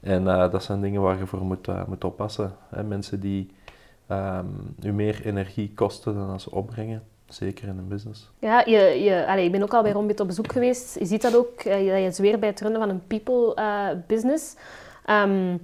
En 0.04 0.22
uh, 0.22 0.50
dat 0.50 0.62
zijn 0.64 0.80
dingen 0.80 1.00
waar 1.00 1.18
je 1.18 1.26
voor 1.26 1.44
moet, 1.44 1.68
uh, 1.68 1.84
moet 1.86 2.04
oppassen. 2.04 2.52
Hè. 2.68 2.82
Mensen 2.82 3.20
die 3.20 3.50
um, 4.10 4.74
u 4.82 4.92
meer 4.92 5.26
energie 5.26 5.72
kosten 5.74 6.14
dan 6.14 6.30
als 6.30 6.42
ze 6.42 6.50
opbrengen, 6.50 7.02
zeker 7.26 7.68
in 7.68 7.78
een 7.78 7.88
business. 7.88 8.30
Ja, 8.38 8.62
je, 8.66 8.78
je, 8.78 9.26
allez, 9.26 9.44
ik 9.44 9.52
ben 9.52 9.62
ook 9.62 9.74
al 9.74 9.82
bij 9.82 9.92
Rombit 9.92 10.20
op 10.20 10.26
bezoek 10.26 10.52
geweest. 10.52 10.98
Je 10.98 11.06
ziet 11.06 11.22
dat 11.22 11.36
ook, 11.36 11.64
uh, 11.64 11.72
dat 11.72 12.02
je 12.02 12.10
zweer 12.10 12.38
bij 12.38 12.48
het 12.48 12.60
runnen 12.60 12.80
van 12.80 12.88
een 12.88 13.06
people 13.06 13.54
business. 14.06 14.56
Um, 15.10 15.60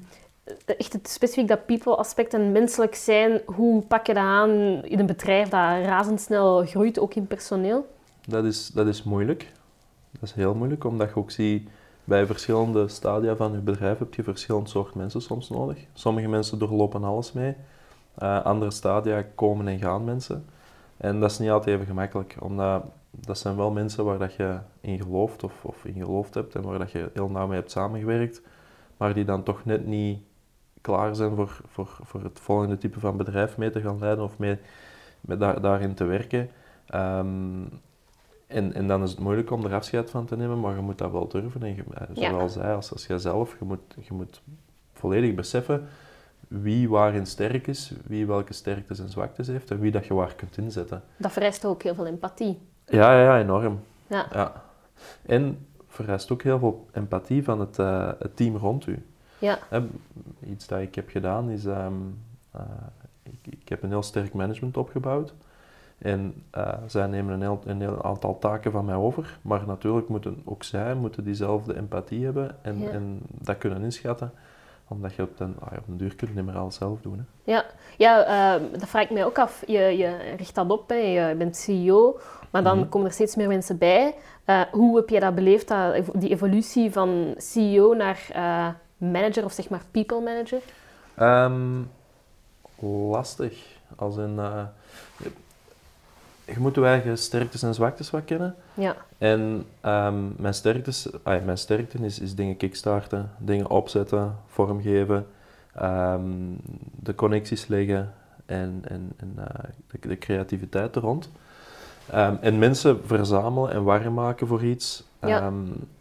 echt 0.66 0.92
het 0.92 1.08
specifiek 1.08 1.48
dat 1.48 1.66
people 1.66 1.96
aspect 1.96 2.34
en 2.34 2.52
menselijk 2.52 2.94
zijn, 2.94 3.40
hoe 3.44 3.82
pak 3.82 4.06
je 4.06 4.14
dat 4.14 4.22
aan 4.22 4.50
in 4.84 4.98
een 4.98 5.06
bedrijf 5.06 5.48
dat 5.48 5.60
razendsnel 5.84 6.66
groeit, 6.66 6.98
ook 6.98 7.14
in 7.14 7.26
personeel? 7.26 7.86
Dat 8.26 8.44
is, 8.44 8.68
dat 8.68 8.86
is 8.86 9.02
moeilijk. 9.02 9.52
Dat 10.10 10.22
is 10.22 10.32
heel 10.32 10.54
moeilijk, 10.54 10.84
omdat 10.84 11.08
je 11.08 11.16
ook 11.16 11.30
ziet 11.30 11.68
bij 12.10 12.26
verschillende 12.26 12.88
stadia 12.88 13.36
van 13.36 13.52
je 13.52 13.58
bedrijf 13.58 13.98
heb 13.98 14.14
je 14.14 14.22
verschillend 14.22 14.68
soort 14.68 14.94
mensen 14.94 15.22
soms 15.22 15.48
nodig. 15.48 15.86
Sommige 15.92 16.28
mensen 16.28 16.58
doorlopen 16.58 17.04
alles 17.04 17.32
mee. 17.32 17.54
Uh, 18.22 18.44
andere 18.44 18.70
stadia 18.70 19.22
komen 19.34 19.68
en 19.68 19.78
gaan 19.78 20.04
mensen. 20.04 20.44
En 20.96 21.20
dat 21.20 21.30
is 21.30 21.38
niet 21.38 21.50
altijd 21.50 21.74
even 21.74 21.86
gemakkelijk, 21.86 22.36
omdat 22.40 22.84
dat 23.10 23.38
zijn 23.38 23.56
wel 23.56 23.70
mensen 23.70 24.04
waar 24.04 24.18
dat 24.18 24.34
je 24.34 24.58
in 24.80 25.00
gelooft 25.00 25.44
of, 25.44 25.64
of 25.64 25.84
in 25.84 25.92
geloofd 25.92 26.34
hebt 26.34 26.54
en 26.54 26.62
waar 26.62 26.78
dat 26.78 26.90
je 26.90 27.10
heel 27.14 27.28
nauw 27.28 27.46
mee 27.46 27.58
hebt 27.58 27.70
samengewerkt, 27.70 28.42
maar 28.96 29.14
die 29.14 29.24
dan 29.24 29.42
toch 29.42 29.64
net 29.64 29.86
niet 29.86 30.18
klaar 30.80 31.14
zijn 31.14 31.34
voor, 31.34 31.60
voor, 31.66 31.98
voor 32.02 32.22
het 32.22 32.40
volgende 32.40 32.78
type 32.78 33.00
van 33.00 33.16
bedrijf 33.16 33.56
mee 33.56 33.70
te 33.70 33.80
gaan 33.80 33.98
leiden 33.98 34.24
of 34.24 34.38
mee, 34.38 34.58
met 35.20 35.40
daar, 35.40 35.60
daarin 35.60 35.94
te 35.94 36.04
werken. 36.04 36.50
Um, 36.94 37.68
en, 38.50 38.74
en 38.74 38.86
dan 38.86 39.02
is 39.02 39.10
het 39.10 39.18
moeilijk 39.18 39.50
om 39.50 39.64
er 39.64 39.74
afscheid 39.74 40.10
van 40.10 40.26
te 40.26 40.36
nemen, 40.36 40.60
maar 40.60 40.74
je 40.74 40.80
moet 40.80 40.98
dat 40.98 41.10
wel 41.10 41.28
durven. 41.28 41.62
En 41.62 41.74
je, 41.74 41.82
eh, 41.94 42.06
zowel 42.12 42.40
ja. 42.40 42.48
zij 42.48 42.74
als, 42.74 42.92
als 42.92 43.06
jijzelf, 43.06 43.56
je 43.58 43.64
moet, 43.64 43.80
je 44.00 44.14
moet 44.14 44.42
volledig 44.92 45.34
beseffen 45.34 45.88
wie 46.48 46.88
waarin 46.88 47.26
sterk 47.26 47.66
is, 47.66 47.92
wie 48.06 48.26
welke 48.26 48.52
sterktes 48.52 48.98
en 48.98 49.08
zwaktes 49.08 49.46
heeft 49.46 49.70
en 49.70 49.80
wie 49.80 49.90
dat 49.90 50.06
je 50.06 50.14
waar 50.14 50.34
kunt 50.34 50.56
inzetten. 50.56 51.02
Dat 51.16 51.32
vereist 51.32 51.64
ook 51.64 51.82
heel 51.82 51.94
veel 51.94 52.06
empathie. 52.06 52.58
Ja, 52.84 53.12
ja, 53.12 53.22
ja 53.22 53.40
enorm. 53.40 53.80
Ja. 54.06 54.26
ja. 54.32 54.62
En 55.26 55.66
vereist 55.88 56.30
ook 56.30 56.42
heel 56.42 56.58
veel 56.58 56.86
empathie 56.92 57.44
van 57.44 57.60
het, 57.60 57.78
uh, 57.78 58.10
het 58.18 58.36
team 58.36 58.56
rond 58.56 58.86
u. 58.86 59.04
Ja. 59.38 59.58
iets 60.46 60.66
dat 60.66 60.80
ik 60.80 60.94
heb 60.94 61.08
gedaan 61.08 61.50
is, 61.50 61.64
um, 61.64 62.18
uh, 62.56 62.62
ik, 63.22 63.52
ik, 63.60 63.68
heb 63.68 63.82
een 63.82 63.88
heel 63.88 64.02
sterk 64.02 64.32
management 64.32 64.76
opgebouwd. 64.76 65.34
En 66.02 66.42
uh, 66.56 66.72
zij 66.86 67.06
nemen 67.06 67.34
een 67.34 67.40
heel, 67.40 67.60
een 67.64 67.80
heel, 67.80 68.04
aantal 68.04 68.38
taken 68.38 68.72
van 68.72 68.84
mij 68.84 68.94
over. 68.94 69.38
Maar 69.42 69.66
natuurlijk 69.66 70.08
moeten 70.08 70.42
ook 70.44 70.62
zij 70.62 70.94
moeten 70.94 71.24
diezelfde 71.24 71.76
empathie 71.76 72.24
hebben 72.24 72.56
en, 72.62 72.90
en 72.92 73.20
dat 73.28 73.58
kunnen 73.58 73.82
inschatten 73.82 74.32
omdat 74.90 75.14
je 75.14 75.22
op 75.22 75.36
den, 75.38 75.56
ah, 75.60 75.72
op 75.78 75.86
den 75.86 75.96
duur 75.96 76.14
kunt 76.14 76.34
niet 76.34 76.44
meer 76.44 76.56
alles 76.56 76.74
zelf 76.74 77.00
doen. 77.00 77.18
Hè. 77.18 77.52
Ja, 77.52 77.64
ja 77.96 78.26
uh, 78.56 78.62
dat 78.78 78.88
vraag 78.88 79.02
ik 79.02 79.10
mij 79.10 79.24
ook 79.24 79.38
af. 79.38 79.62
Je, 79.66 79.78
je 79.78 80.34
richt 80.36 80.54
dat 80.54 80.70
op, 80.70 80.88
hè. 80.88 80.94
je 80.94 81.34
bent 81.34 81.56
CEO, 81.56 82.18
maar 82.50 82.62
dan 82.62 82.78
mhm. 82.78 82.88
komen 82.88 83.08
er 83.08 83.14
steeds 83.14 83.36
meer 83.36 83.48
mensen 83.48 83.78
bij. 83.78 84.14
Uh, 84.46 84.60
hoe 84.72 84.96
heb 84.96 85.08
je 85.08 85.20
dat 85.20 85.34
beleefd, 85.34 85.68
dat, 85.68 86.04
die 86.14 86.30
evolutie 86.30 86.92
van 86.92 87.34
CEO 87.36 87.94
naar 87.94 88.26
uh, 88.36 88.68
manager 89.10 89.44
of 89.44 89.52
zeg 89.52 89.68
maar 89.68 89.82
people 89.90 90.20
manager? 90.20 90.62
Um, 91.20 91.90
lastig. 93.10 93.78
Als 93.96 94.16
uh, 94.16 94.62
je 96.52 96.60
moet 96.60 96.74
je 96.74 96.84
eigen 96.84 97.18
sterktes 97.18 97.62
en 97.62 97.74
zwaktes 97.74 98.10
wat 98.10 98.24
kennen. 98.24 98.54
Ja. 98.74 98.96
En 99.18 99.64
um, 99.84 100.34
mijn, 100.36 100.54
sterktes, 100.54 101.08
ay, 101.22 101.40
mijn 101.44 101.58
sterkte 101.58 101.98
is, 101.98 102.18
is 102.18 102.34
dingen 102.34 102.56
kickstarten, 102.56 103.30
dingen 103.38 103.70
opzetten, 103.70 104.36
vormgeven, 104.46 105.26
um, 105.82 106.56
de 106.96 107.14
connecties 107.14 107.66
leggen 107.66 108.12
en, 108.46 108.82
en, 108.84 109.12
en 109.16 109.34
uh, 109.38 109.44
de, 109.86 110.08
de, 110.08 110.18
creativiteit 110.18 110.96
er 110.96 111.02
rond. 111.02 111.30
Um, 112.14 112.38
en 112.40 112.58
mensen 112.58 113.00
verzamelen 113.04 113.72
en 113.72 113.84
warm 113.84 114.14
maken 114.14 114.46
voor 114.46 114.64
iets. 114.64 115.04
Ja 115.20 115.52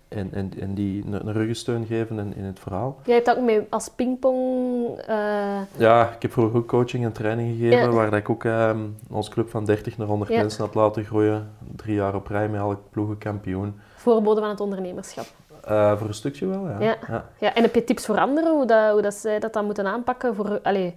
en, 0.10 0.34
en, 0.34 0.51
en 0.60 0.74
die 0.74 1.04
een, 1.06 1.32
ruggensteun 1.34 1.86
geven 1.86 2.20
in, 2.20 2.36
in 2.36 2.44
het 2.44 2.60
verhaal. 2.60 3.00
Jij 3.06 3.16
hebt 3.16 3.30
ook 3.30 3.42
mee 3.44 3.68
als 3.70 3.89
pingpong... 3.89 4.88
Uh... 5.10 5.60
Ja, 5.78 6.10
ik 6.16 6.22
heb 6.22 6.32
vroeger 6.32 6.58
ook 6.58 6.68
coaching 6.68 7.06
en 7.06 7.12
training 7.12 7.58
gegeven, 7.58 7.94
waar 7.94 8.13
ik 8.13 8.30
ook 8.30 8.44
uh, 8.44 8.75
ons 9.10 9.30
club 9.30 9.50
van 9.50 9.66
30 9.66 9.98
naar 9.98 10.08
100 10.08 10.32
mensen 10.32 10.66
had 10.66 10.75
laten 10.75 11.06
groeien. 11.06 11.51
Drie 11.75 11.96
jaar 11.96 12.16
op 12.16 12.28
rij 12.28 12.50
met 12.50 12.60
elk 12.60 12.80
ploegen 12.89 13.18
kampioen. 13.18 13.80
Voorboden 13.96 14.42
van 14.42 14.51
het 14.51 14.60
ondernemerschap. 14.60 15.25
Uh, 15.70 15.98
voor 15.98 16.08
een 16.08 16.13
stukje 16.13 16.46
wel, 16.46 16.70
ja. 16.70 16.80
Ja. 16.80 16.98
ja. 17.08 17.25
ja. 17.39 17.54
En 17.54 17.62
heb 17.62 17.75
je 17.75 17.84
tips 17.84 18.06
voor 18.06 18.20
anderen, 18.20 18.51
hoe, 18.54 18.66
dat, 18.66 18.92
hoe 18.92 19.01
dat 19.01 19.13
zij 19.13 19.39
dat 19.39 19.54
dan 19.54 19.66
moeten 19.66 19.86
aanpakken 19.86 20.36
voor, 20.36 20.60
allez, 20.63 20.94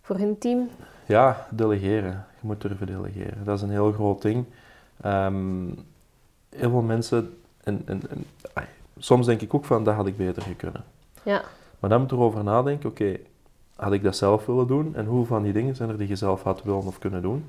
voor 0.00 0.16
hun 0.16 0.38
team? 0.38 0.70
Ja, 1.06 1.46
delegeren. 1.50 2.26
Je 2.40 2.46
moet 2.46 2.60
durven 2.60 2.86
delegeren. 2.86 3.44
Dat 3.44 3.56
is 3.56 3.62
een 3.62 3.70
heel 3.70 3.92
groot 3.92 4.22
ding. 4.22 4.44
Um, 5.06 5.86
heel 6.48 6.70
veel 6.70 6.82
mensen 6.82 7.38
en, 7.68 7.82
en, 7.84 8.02
en 8.54 8.64
soms 8.98 9.26
denk 9.26 9.40
ik 9.40 9.54
ook 9.54 9.64
van, 9.64 9.84
dat 9.84 9.94
had 9.94 10.06
ik 10.06 10.16
beter 10.16 10.42
kunnen. 10.56 10.84
Ja. 11.22 11.42
Maar 11.80 11.90
dan 11.90 12.00
moet 12.00 12.10
je 12.10 12.16
erover 12.16 12.44
nadenken, 12.44 12.88
oké, 12.88 13.16
had 13.76 13.92
ik 13.92 14.02
dat 14.02 14.16
zelf 14.16 14.46
willen 14.46 14.66
doen? 14.66 14.94
En 14.94 15.06
hoe 15.06 15.26
van 15.26 15.42
die 15.42 15.52
dingen 15.52 15.76
zijn 15.76 15.88
er 15.88 15.98
die 15.98 16.08
je 16.08 16.16
zelf 16.16 16.42
had 16.42 16.62
willen 16.62 16.86
of 16.86 16.98
kunnen 16.98 17.22
doen? 17.22 17.44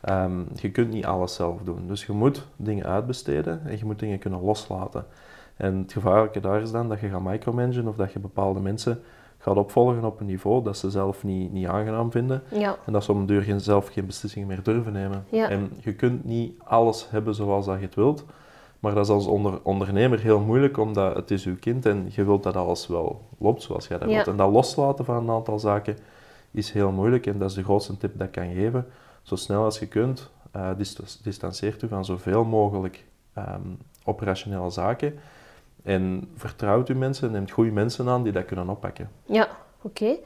Ehm, 0.00 0.40
je 0.54 0.70
kunt 0.70 0.90
niet 0.90 1.04
alles 1.04 1.34
zelf 1.34 1.60
doen. 1.64 1.86
Dus 1.86 2.06
je 2.06 2.12
moet 2.12 2.46
dingen 2.56 2.86
uitbesteden 2.86 3.60
en 3.66 3.78
je 3.78 3.84
moet 3.84 3.98
dingen 3.98 4.18
kunnen 4.18 4.42
loslaten. 4.42 5.06
En 5.56 5.78
het 5.78 5.92
gevaarlijke 5.92 6.40
daar 6.40 6.60
is 6.60 6.70
dan 6.70 6.88
dat 6.88 7.00
je 7.00 7.08
gaat 7.08 7.22
micromanagen 7.22 7.88
of 7.88 7.96
dat 7.96 8.12
je 8.12 8.18
bepaalde 8.18 8.60
mensen 8.60 9.02
gaat 9.38 9.56
opvolgen 9.56 10.04
op 10.04 10.20
een 10.20 10.26
niveau 10.26 10.64
dat 10.64 10.76
ze 10.76 10.90
zelf 10.90 11.24
niet, 11.24 11.52
niet 11.52 11.66
aangenaam 11.66 12.10
vinden. 12.10 12.42
Ja. 12.50 12.76
En 12.86 12.92
dat 12.92 13.04
ze 13.04 13.12
om 13.12 13.18
een 13.18 13.26
duur 13.26 13.60
zelf 13.60 13.88
geen 13.88 14.06
beslissingen 14.06 14.48
meer 14.48 14.62
durven 14.62 14.92
nemen. 14.92 15.24
Ja. 15.28 15.48
En 15.48 15.70
je 15.80 15.94
kunt 15.94 16.24
niet 16.24 16.58
alles 16.64 17.10
hebben 17.10 17.34
zoals 17.34 17.66
dat 17.66 17.78
je 17.78 17.84
het 17.84 17.94
wilt. 17.94 18.24
Maar 18.84 18.94
dat 18.94 19.04
is 19.04 19.10
als 19.10 19.26
onder, 19.26 19.60
ondernemer 19.62 20.20
heel 20.20 20.40
moeilijk, 20.40 20.78
omdat 20.78 21.16
het 21.16 21.30
is 21.30 21.44
uw 21.44 21.56
kind 21.60 21.86
en 21.86 22.10
je 22.10 22.24
wilt 22.24 22.42
dat 22.42 22.56
alles 22.56 22.86
wel 22.86 23.20
loopt 23.38 23.62
zoals 23.62 23.88
jij 23.88 23.98
dat 23.98 24.08
wilt. 24.08 24.26
En 24.26 24.36
dat 24.36 24.52
loslaten 24.52 25.04
van 25.04 25.16
een 25.16 25.30
aantal 25.30 25.58
zaken 25.58 25.98
is 26.50 26.70
heel 26.70 26.90
moeilijk 26.90 27.26
en 27.26 27.38
dat 27.38 27.50
is 27.50 27.56
de 27.56 27.62
grootste 27.62 27.96
tip 27.96 28.18
dat 28.18 28.26
ik 28.26 28.32
kan 28.32 28.52
geven. 28.52 28.86
Zo 29.22 29.36
snel 29.36 29.64
als 29.64 29.78
je 29.78 29.86
kunt, 29.86 30.30
uh, 30.56 30.70
distanceert 31.22 31.82
u 31.82 31.88
van 31.88 32.04
zoveel 32.04 32.44
mogelijk 32.44 33.04
um, 33.38 33.78
operationele 34.04 34.70
zaken. 34.70 35.18
En 35.82 36.30
vertrouwt 36.36 36.88
u 36.88 36.94
mensen, 36.94 37.32
neemt 37.32 37.50
goede 37.50 37.70
mensen 37.70 38.08
aan 38.08 38.22
die 38.22 38.32
dat 38.32 38.44
kunnen 38.44 38.68
oppakken. 38.68 39.10
Ja, 39.26 39.48
oké. 39.82 40.16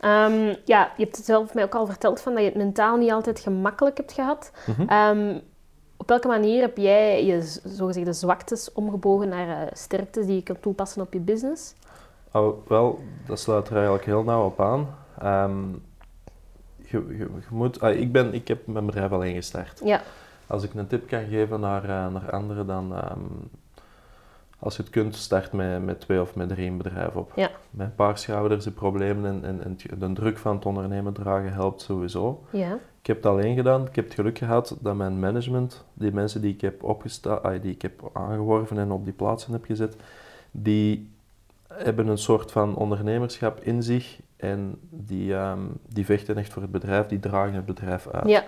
Ehm, 0.00 0.54
ja, 0.64 0.92
je 0.96 1.02
hebt 1.04 1.16
het 1.16 1.24
zelf 1.24 1.54
mij 1.54 1.64
ook 1.64 1.74
al 1.74 1.86
verteld 1.86 2.20
van 2.20 2.32
dat 2.32 2.42
je 2.42 2.48
het 2.48 2.58
mentaal 2.58 2.96
niet 2.96 3.12
altijd 3.12 3.40
gemakkelijk 3.40 3.96
hebt 3.96 4.12
gehad. 4.12 4.52
Mm 4.76 5.40
op 5.98 6.08
welke 6.08 6.28
manier 6.28 6.60
heb 6.60 6.76
jij 6.76 7.24
je 7.24 7.58
zogezegde 7.64 8.12
zwaktes 8.12 8.72
omgebogen 8.72 9.28
naar 9.28 9.46
uh, 9.46 9.70
sterktes 9.72 10.26
die 10.26 10.34
je 10.34 10.42
kunt 10.42 10.62
toepassen 10.62 11.02
op 11.02 11.12
je 11.12 11.20
business? 11.20 11.74
Oh, 12.32 12.66
wel, 12.68 12.98
dat 13.26 13.40
sluit 13.40 13.68
er 13.68 13.74
eigenlijk 13.74 14.04
heel 14.04 14.22
nauw 14.22 14.44
op 14.44 14.60
aan. 14.60 14.96
Um, 15.22 15.82
je, 16.76 17.06
je, 17.08 17.16
je, 17.16 17.28
moet, 17.50 17.82
uh, 17.82 18.00
ik, 18.00 18.12
ben, 18.12 18.34
ik 18.34 18.48
heb 18.48 18.66
mijn 18.66 18.86
bedrijf 18.86 19.10
al 19.10 19.22
ingestart. 19.22 19.80
Ja. 19.84 20.02
Als 20.46 20.62
ik 20.62 20.74
een 20.74 20.86
tip 20.86 21.08
kan 21.08 21.24
geven 21.24 21.60
naar, 21.60 21.82
uh, 21.82 21.88
naar 21.88 22.30
anderen, 22.30 22.66
dan 22.66 23.10
um, 23.10 23.50
als 24.58 24.76
je 24.76 24.82
het 24.82 24.90
kunt, 24.90 25.16
start 25.16 25.52
met, 25.52 25.84
met 25.84 26.00
twee 26.00 26.20
of 26.20 26.34
met 26.34 26.48
drie 26.48 26.70
een 26.70 26.76
bedrijf 26.76 27.14
op. 27.14 27.32
Ja. 27.36 27.50
Met 27.70 27.86
een 27.86 27.94
paar 27.94 28.18
schouders, 28.18 28.64
de 28.64 28.70
problemen 28.70 29.44
en, 29.44 29.44
en, 29.44 29.76
en 29.90 29.98
de 29.98 30.12
druk 30.12 30.38
van 30.38 30.56
het 30.56 30.66
ondernemen 30.66 31.12
dragen 31.12 31.52
helpt 31.52 31.82
sowieso. 31.82 32.44
Ja. 32.50 32.78
Ik 33.00 33.06
heb 33.06 33.16
het 33.16 33.26
alleen 33.26 33.54
gedaan. 33.56 33.86
Ik 33.86 33.96
heb 33.96 34.04
het 34.04 34.14
geluk 34.14 34.38
gehad 34.38 34.76
dat 34.80 34.94
mijn 34.96 35.20
management, 35.20 35.84
die 35.94 36.12
mensen 36.12 36.40
die 36.40 36.54
ik 36.54 36.60
heb, 36.60 36.82
opgesta 36.82 37.58
die 37.58 37.72
ik 37.72 37.82
heb 37.82 38.10
aangeworven 38.12 38.78
en 38.78 38.90
op 38.90 39.04
die 39.04 39.12
plaatsen 39.12 39.52
heb 39.52 39.64
gezet, 39.64 39.96
die 40.50 41.10
hebben 41.72 42.06
een 42.06 42.18
soort 42.18 42.52
van 42.52 42.76
ondernemerschap 42.76 43.60
in 43.60 43.82
zich 43.82 44.20
en 44.36 44.78
die, 44.90 45.34
um, 45.34 45.72
die 45.88 46.04
vechten 46.04 46.36
echt 46.36 46.52
voor 46.52 46.62
het 46.62 46.70
bedrijf, 46.70 47.06
die 47.06 47.20
dragen 47.20 47.54
het 47.54 47.66
bedrijf 47.66 48.08
uit. 48.08 48.28
Ja. 48.28 48.44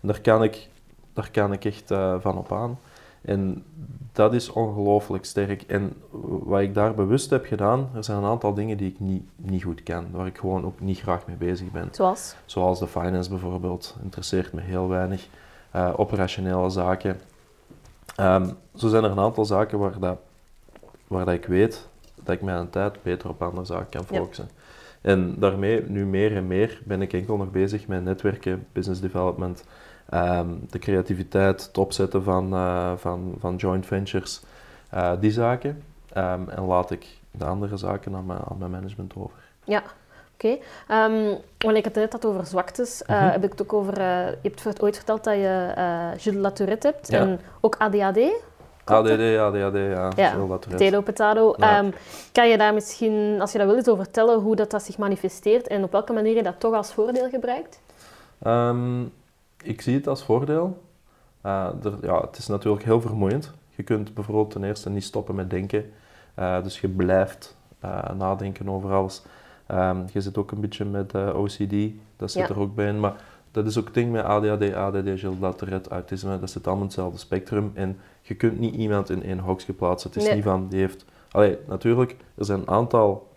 En 0.00 0.08
daar 0.08 0.20
kan 0.20 0.42
ik, 0.42 0.68
daar 1.12 1.30
kan 1.30 1.52
ik 1.52 1.64
echt 1.64 1.90
uh, 1.90 2.14
van 2.20 2.38
op 2.38 2.52
aan. 2.52 2.78
En 3.20 3.64
dat 4.12 4.34
is 4.34 4.50
ongelooflijk 4.50 5.24
sterk. 5.24 5.62
En 5.62 5.92
wat 6.42 6.60
ik 6.60 6.74
daar 6.74 6.94
bewust 6.94 7.30
heb 7.30 7.44
gedaan, 7.46 7.90
er 7.94 8.04
zijn 8.04 8.18
een 8.18 8.24
aantal 8.24 8.54
dingen 8.54 8.76
die 8.76 8.88
ik 8.88 9.00
niet, 9.00 9.22
niet 9.36 9.62
goed 9.62 9.82
kan, 9.82 10.06
waar 10.10 10.26
ik 10.26 10.38
gewoon 10.38 10.64
ook 10.64 10.80
niet 10.80 11.00
graag 11.00 11.26
mee 11.26 11.36
bezig 11.36 11.70
ben. 11.70 11.88
Zoals? 11.90 12.34
Zoals 12.44 12.78
de 12.78 12.86
finance 12.86 13.30
bijvoorbeeld, 13.30 13.96
interesseert 14.02 14.52
me 14.52 14.60
heel 14.60 14.88
weinig. 14.88 15.28
Uh, 15.76 15.92
operationele 15.96 16.70
zaken. 16.70 17.20
Um, 18.20 18.56
zo 18.74 18.88
zijn 18.88 19.04
er 19.04 19.10
een 19.10 19.18
aantal 19.18 19.44
zaken 19.44 19.78
waar, 19.78 19.98
dat, 19.98 20.18
waar 21.06 21.24
dat 21.24 21.34
ik 21.34 21.46
weet 21.46 21.88
dat 22.22 22.34
ik 22.34 22.42
mijn 22.42 22.70
tijd 22.70 23.02
beter 23.02 23.28
op 23.28 23.42
andere 23.42 23.64
zaken 23.66 23.88
kan 23.88 24.04
focussen. 24.04 24.48
En 25.00 25.34
daarmee, 25.38 25.84
nu 25.88 26.06
meer 26.06 26.36
en 26.36 26.46
meer, 26.46 26.80
ben 26.84 27.02
ik 27.02 27.12
enkel 27.12 27.36
nog 27.36 27.50
bezig 27.50 27.86
met 27.86 28.04
netwerken, 28.04 28.66
business 28.72 29.00
development, 29.00 29.64
Ehm, 30.10 30.48
de 30.70 30.78
creativiteit, 30.78 31.66
het 31.66 31.78
opzetten 31.78 32.22
van, 32.22 32.54
uh, 32.54 32.92
van, 32.96 33.34
van 33.38 33.56
joint 33.56 33.86
ventures, 33.86 34.40
uh, 34.94 35.12
die 35.20 35.30
zaken. 35.30 35.82
Um, 36.16 36.48
en 36.48 36.64
laat 36.64 36.90
ik 36.90 37.06
de 37.30 37.44
andere 37.44 37.76
zaken 37.76 38.14
aan 38.14 38.26
mijn, 38.26 38.40
aan 38.50 38.58
mijn 38.58 38.70
management 38.70 39.12
over. 39.16 39.38
Ja, 39.64 39.82
oké. 40.34 40.58
Okay. 40.86 41.06
Um, 41.06 41.26
ehm, 41.26 41.36
wanneer 41.58 41.78
ik 41.78 41.84
het 41.84 41.94
net 41.94 42.12
had 42.12 42.24
over 42.24 42.46
zwaktes, 42.46 43.02
uh, 43.02 43.08
mm 43.08 43.22
-hmm. 43.22 43.30
heb 43.30 43.44
ik 43.44 43.50
het 43.50 43.62
ook 43.62 43.72
over... 43.72 44.00
je 44.42 44.52
hebt 44.52 44.82
ooit 44.82 44.96
verteld 44.96 45.24
dat 45.24 45.34
je 45.34 45.72
Gilles 46.16 46.40
Latourette 46.40 46.86
hebt 46.86 47.10
ja. 47.10 47.18
en 47.18 47.40
ook 47.60 47.76
ADHD. 47.78 48.18
ADD, 48.84 49.38
ADHD, 49.38 49.74
ja. 49.74 50.10
ja 50.16 50.36
potato, 50.36 51.00
potato. 51.00 51.54
Ja. 51.56 51.84
kan 52.32 52.48
je 52.48 52.58
daar 52.58 52.74
misschien, 52.74 53.40
als 53.40 53.52
je 53.52 53.58
dat 53.58 53.66
wil, 53.66 53.76
eens 53.76 53.88
over 53.88 54.04
vertellen 54.04 54.40
hoe 54.40 54.56
dat, 54.56 54.70
dat 54.70 54.82
zich 54.82 54.98
manifesteert 54.98 55.66
en 55.66 55.84
op 55.84 55.92
welke 55.92 56.12
manier 56.12 56.34
je 56.34 56.42
dat 56.42 56.60
toch 56.60 56.74
als 56.74 56.92
voordeel 56.92 57.28
gebruikt? 57.28 57.80
Um, 58.46 59.12
ik 59.62 59.80
zie 59.80 59.94
het 59.94 60.06
als 60.06 60.22
voordeel. 60.22 60.82
Uh, 61.46 61.68
er, 61.82 61.94
ja, 62.02 62.20
het 62.20 62.36
is 62.36 62.46
natuurlijk 62.46 62.84
heel 62.84 63.00
vermoeiend. 63.00 63.52
Je 63.68 63.82
kunt 63.82 64.14
bijvoorbeeld 64.14 64.50
ten 64.50 64.64
eerste 64.64 64.90
niet 64.90 65.04
stoppen 65.04 65.34
met 65.34 65.50
denken. 65.50 65.90
Uh, 66.38 66.62
dus 66.62 66.80
je 66.80 66.88
blijft 66.88 67.56
uh, 67.84 68.10
nadenken 68.10 68.68
over 68.68 68.92
alles. 68.92 69.22
Um, 69.70 70.04
je 70.12 70.20
zit 70.20 70.38
ook 70.38 70.50
een 70.50 70.60
beetje 70.60 70.84
met 70.84 71.14
OCD, 71.14 71.74
dat 72.16 72.30
zit 72.30 72.42
ja. 72.42 72.48
er 72.48 72.58
ook 72.58 72.74
bij 72.74 72.88
in. 72.88 73.00
Maar 73.00 73.14
dat 73.50 73.66
is 73.66 73.78
ook 73.78 73.84
het 73.84 73.94
ding 73.94 74.12
met 74.12 74.24
ADHD, 74.24 74.74
ADD, 74.74 75.20
Gilles 75.20 75.86
autisme, 75.88 76.38
dat 76.38 76.50
zit 76.50 76.66
allemaal 76.66 76.82
in 76.82 76.90
hetzelfde 76.90 77.18
spectrum. 77.18 77.70
En 77.74 77.98
je 78.22 78.34
kunt 78.34 78.58
niet 78.58 78.74
iemand 78.74 79.10
in 79.10 79.22
één 79.22 79.38
hokje 79.38 79.72
plaatsen. 79.72 80.10
Het 80.10 80.18
is 80.18 80.24
nee. 80.24 80.34
niet 80.34 80.44
van, 80.44 80.68
die 80.68 80.80
heeft... 80.80 81.04
Allee, 81.30 81.58
natuurlijk, 81.68 82.16
er 82.34 82.44
zijn 82.44 82.60
een 82.60 82.68
aantal 82.68 83.28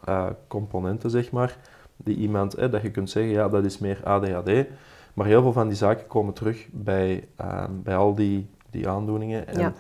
componenten, 0.48 1.10
zeg 1.10 1.32
maar, 1.32 1.58
die 1.98 2.16
iemand, 2.16 2.54
eh, 2.54 2.72
dat 2.72 2.82
je 2.82 2.92
kunt 2.92 3.10
zeggen, 3.10 3.32
ja, 3.32 3.50
dat 3.50 3.66
is 3.66 3.78
meer 3.78 4.00
ADHD. 4.04 4.66
Maar 5.14 5.26
heel 5.26 5.42
veel 5.42 5.54
van 5.54 5.68
die 5.68 5.78
zaken 5.78 6.08
komen 6.08 6.34
terug 6.34 6.68
bij, 6.72 7.28
um, 7.42 7.82
bij 7.84 7.96
al 7.96 8.16
die, 8.16 8.50
die 8.70 8.90
aandoeningen. 8.90 9.48
En, 9.48 9.60
ja. 9.60 9.74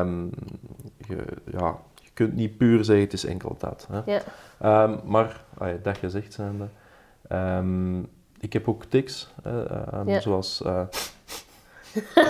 Um, 0.00 0.30
je, 0.96 1.24
ja, 1.50 1.78
je 1.94 2.10
kunt 2.14 2.34
niet 2.34 2.56
puur 2.56 2.84
zeggen 2.84 3.04
het 3.04 3.12
is 3.12 3.24
enkel 3.24 3.56
dat. 3.58 3.88
Hè. 3.90 4.00
Ja. 4.12 4.84
Um, 4.84 5.00
maar, 5.04 5.44
ah 5.58 5.68
ja, 5.68 5.76
dat 5.82 5.98
gezegd 5.98 6.32
zijnde, 6.32 6.68
ik 8.40 8.52
heb 8.52 8.68
ook 8.68 8.84
tics, 8.84 9.32
uh, 9.46 10.00
ja. 10.06 10.20
zoals... 10.20 10.62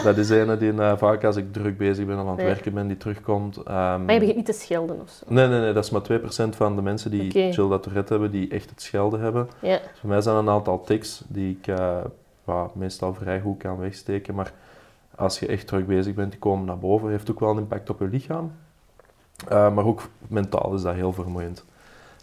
Dat 0.04 0.16
is 0.16 0.30
een 0.30 0.58
die 0.58 0.72
uh, 0.72 0.96
vaak 0.96 1.24
als 1.24 1.36
ik 1.36 1.52
druk 1.52 1.78
bezig 1.78 2.06
ben 2.06 2.18
of 2.18 2.26
aan 2.26 2.36
het 2.36 2.44
werken 2.44 2.74
ben, 2.74 2.86
die 2.86 2.96
terugkomt. 2.96 3.56
Um, 3.56 3.64
maar 3.64 4.12
je 4.12 4.18
begint 4.18 4.36
niet 4.36 4.46
te 4.46 4.52
schelden 4.52 5.00
of 5.00 5.10
zo? 5.10 5.24
Nee, 5.28 5.48
nee, 5.48 5.60
nee. 5.60 5.72
Dat 5.72 5.84
is 5.84 5.90
maar 5.90 6.02
2% 6.02 6.56
van 6.56 6.76
de 6.76 6.82
mensen 6.82 7.10
die 7.10 7.30
okay. 7.30 7.52
chill 7.52 7.68
dat 7.68 7.82
Tourette 7.82 8.12
hebben, 8.12 8.30
die 8.30 8.48
echt 8.48 8.70
het 8.70 8.82
schelden 8.82 9.20
hebben. 9.20 9.48
Ja. 9.60 9.78
Dus 9.78 10.00
voor 10.00 10.08
mij 10.08 10.20
zijn 10.20 10.34
er 10.34 10.40
een 10.40 10.48
aantal 10.48 10.80
tics 10.80 11.22
die 11.28 11.58
ik 11.60 11.66
uh, 11.66 12.64
meestal 12.72 13.14
vrij 13.14 13.40
goed 13.40 13.58
kan 13.58 13.78
wegsteken. 13.78 14.34
Maar 14.34 14.52
als 15.14 15.38
je 15.38 15.46
echt 15.46 15.66
druk 15.66 15.86
bezig 15.86 16.14
bent, 16.14 16.30
die 16.30 16.40
komen 16.40 16.66
naar 16.66 16.78
boven. 16.78 17.10
Heeft 17.10 17.30
ook 17.30 17.40
wel 17.40 17.50
een 17.50 17.58
impact 17.58 17.90
op 17.90 18.00
je 18.00 18.06
lichaam. 18.06 18.52
Uh, 19.52 19.74
maar 19.74 19.84
ook 19.84 20.02
mentaal 20.26 20.74
is 20.74 20.82
dat 20.82 20.94
heel 20.94 21.12
vermoeiend. 21.12 21.64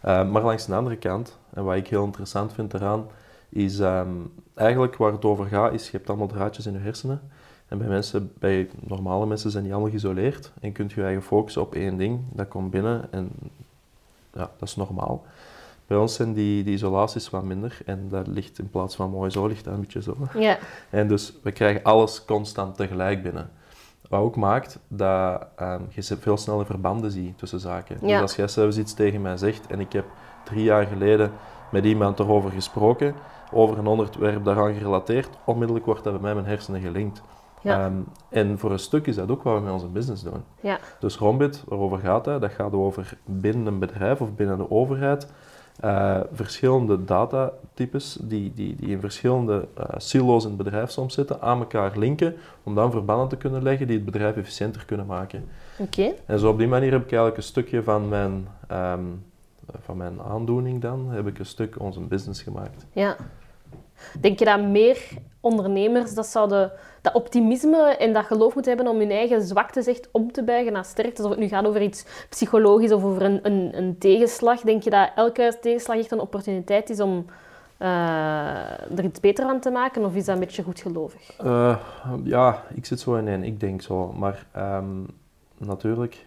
Maar 0.02 0.42
langs 0.42 0.66
de 0.66 0.74
andere 0.74 0.96
kant, 0.96 1.38
en 1.54 1.64
wat 1.64 1.76
ik 1.76 1.88
heel 1.88 2.04
interessant 2.04 2.52
vind 2.52 2.74
eraan, 2.74 3.06
is 3.54 3.78
um, 3.78 4.32
eigenlijk 4.54 4.96
waar 4.96 5.12
het 5.12 5.24
over 5.24 5.46
gaat, 5.46 5.72
is 5.72 5.84
je 5.90 5.96
hebt 5.96 6.08
allemaal 6.08 6.26
draadjes 6.26 6.66
in 6.66 6.72
je 6.72 6.78
hersenen. 6.78 7.20
En 7.68 7.78
bij 7.78 7.88
mensen, 7.88 8.32
bij 8.38 8.68
normale 8.80 9.26
mensen 9.26 9.50
zijn 9.50 9.62
die 9.62 9.72
allemaal 9.72 9.90
geïsoleerd 9.90 10.52
en 10.60 10.72
kunt 10.72 10.92
je 10.92 11.02
eigen 11.02 11.22
focussen 11.22 11.62
op 11.62 11.74
één 11.74 11.96
ding, 11.96 12.20
dat 12.32 12.48
komt 12.48 12.70
binnen 12.70 13.12
en 13.12 13.30
ja, 14.32 14.50
dat 14.58 14.68
is 14.68 14.76
normaal. 14.76 15.24
Bij 15.86 15.96
ons 15.96 16.14
zijn 16.14 16.32
die, 16.32 16.64
die 16.64 16.74
isolaties 16.74 17.30
wat 17.30 17.44
minder 17.44 17.78
en 17.84 18.08
dat 18.08 18.26
ligt 18.26 18.58
in 18.58 18.70
plaats 18.70 18.96
van 18.96 19.10
mooi 19.10 19.30
zo, 19.30 19.46
ligt 19.46 19.64
dat 19.64 19.74
een 19.74 19.80
beetje 19.80 20.02
zo. 20.02 20.16
Ja. 20.38 20.58
En 20.90 21.08
dus 21.08 21.32
we 21.42 21.52
krijgen 21.52 21.82
alles 21.82 22.24
constant 22.24 22.76
tegelijk 22.76 23.22
binnen. 23.22 23.50
Wat 24.08 24.20
ook 24.20 24.36
maakt 24.36 24.78
dat 24.88 25.46
um, 25.60 25.86
je 25.90 26.02
veel 26.02 26.36
sneller 26.36 26.66
verbanden 26.66 27.10
ziet 27.10 27.38
tussen 27.38 27.60
zaken. 27.60 27.98
Ja. 28.00 28.06
Dus 28.06 28.20
als 28.20 28.36
jij 28.36 28.48
zelfs 28.48 28.78
iets 28.78 28.94
tegen 28.94 29.22
mij 29.22 29.36
zegt 29.36 29.66
en 29.66 29.80
ik 29.80 29.92
heb 29.92 30.04
drie 30.44 30.62
jaar 30.62 30.86
geleden 30.86 31.32
met 31.70 31.84
iemand 31.84 32.18
erover 32.18 32.50
gesproken, 32.50 33.14
over 33.52 33.78
een 33.78 33.86
onderwerp 33.86 34.44
daaraan 34.44 34.74
gerelateerd, 34.74 35.28
onmiddellijk 35.44 35.86
wordt 35.86 36.04
dat 36.04 36.12
bij 36.12 36.22
mij 36.22 36.34
mijn 36.34 36.46
hersenen 36.46 36.80
gelinkt. 36.80 37.22
Ja. 37.60 37.84
Um, 37.84 38.06
en 38.28 38.58
voor 38.58 38.72
een 38.72 38.78
stuk 38.78 39.06
is 39.06 39.16
dat 39.16 39.30
ook 39.30 39.42
wat 39.42 39.54
we 39.54 39.60
met 39.60 39.72
onze 39.72 39.88
business 39.88 40.22
doen. 40.22 40.44
Ja. 40.60 40.78
Dus 41.00 41.16
Rombit, 41.16 41.64
waarover 41.66 41.98
gaat 41.98 42.24
dat? 42.24 42.40
Dat 42.40 42.50
gaat 42.50 42.72
over 42.72 43.18
binnen 43.24 43.66
een 43.66 43.78
bedrijf 43.78 44.20
of 44.20 44.34
binnen 44.34 44.56
de 44.56 44.70
overheid 44.70 45.32
uh, 45.84 46.20
verschillende 46.32 47.04
datatypes 47.04 48.18
die, 48.20 48.52
die, 48.54 48.76
die 48.76 48.88
in 48.88 49.00
verschillende 49.00 49.68
uh, 49.78 49.84
silo's 49.96 50.42
in 50.42 50.48
het 50.48 50.58
bedrijf 50.58 50.90
soms 50.90 51.14
zitten, 51.14 51.40
aan 51.40 51.58
elkaar 51.58 51.98
linken 51.98 52.34
om 52.62 52.74
dan 52.74 52.90
verbanden 52.90 53.28
te 53.28 53.36
kunnen 53.36 53.62
leggen 53.62 53.86
die 53.86 53.96
het 53.96 54.04
bedrijf 54.04 54.36
efficiënter 54.36 54.84
kunnen 54.84 55.06
maken. 55.06 55.48
Oké. 55.78 56.12
En 56.26 56.38
zo 56.38 56.48
op 56.48 56.58
die 56.58 56.68
manier 56.68 56.92
heb 56.92 57.02
ik 57.02 57.10
eigenlijk 57.10 57.36
een 57.36 57.42
stukje 57.42 57.82
van 57.82 58.08
mijn, 58.08 58.48
um, 58.72 59.24
van 59.80 59.96
mijn 59.96 60.22
aandoening 60.22 60.80
dan, 60.80 61.10
heb 61.10 61.26
ik 61.26 61.38
een 61.38 61.46
stuk 61.46 61.80
onze 61.80 62.00
business 62.00 62.42
gemaakt. 62.42 62.86
Ja. 62.92 63.16
Denk 64.20 64.38
je 64.38 64.44
dat 64.44 64.62
meer 64.62 65.08
ondernemers 65.40 66.14
dat 66.14 66.26
zouden 66.26 66.72
dat 67.00 67.14
optimisme 67.14 67.96
en 67.96 68.12
dat 68.12 68.24
geloof 68.24 68.54
moeten 68.54 68.76
hebben 68.76 68.92
om 68.92 68.98
hun 68.98 69.10
eigen 69.10 69.42
zwaktes 69.42 69.86
echt 69.86 70.08
om 70.12 70.32
te 70.32 70.44
buigen 70.44 70.72
naar 70.72 70.84
sterkte? 70.84 71.22
Of 71.22 71.30
het 71.30 71.38
nu 71.38 71.48
gaat 71.48 71.66
over 71.66 71.82
iets 71.82 72.26
psychologisch 72.28 72.92
of 72.92 73.04
over 73.04 73.22
een, 73.22 73.40
een, 73.42 73.70
een 73.76 73.98
tegenslag. 73.98 74.60
Denk 74.60 74.82
je 74.82 74.90
dat 74.90 75.10
elke 75.14 75.56
tegenslag 75.60 75.98
echt 75.98 76.10
een 76.10 76.20
opportuniteit 76.20 76.90
is 76.90 77.00
om 77.00 77.26
uh, 77.78 78.98
er 78.98 79.04
iets 79.04 79.20
beter 79.20 79.44
aan 79.44 79.60
te 79.60 79.70
maken? 79.70 80.04
Of 80.04 80.14
is 80.14 80.24
dat 80.24 80.34
een 80.34 80.40
beetje 80.40 80.62
goedgelovig? 80.62 81.40
Uh, 81.44 81.78
ja, 82.24 82.62
ik 82.74 82.86
zit 82.86 83.00
zo 83.00 83.14
in 83.14 83.28
één. 83.28 83.42
Ik 83.42 83.60
denk 83.60 83.82
zo. 83.82 84.12
Maar 84.12 84.46
um, 84.56 85.06
natuurlijk 85.58 86.26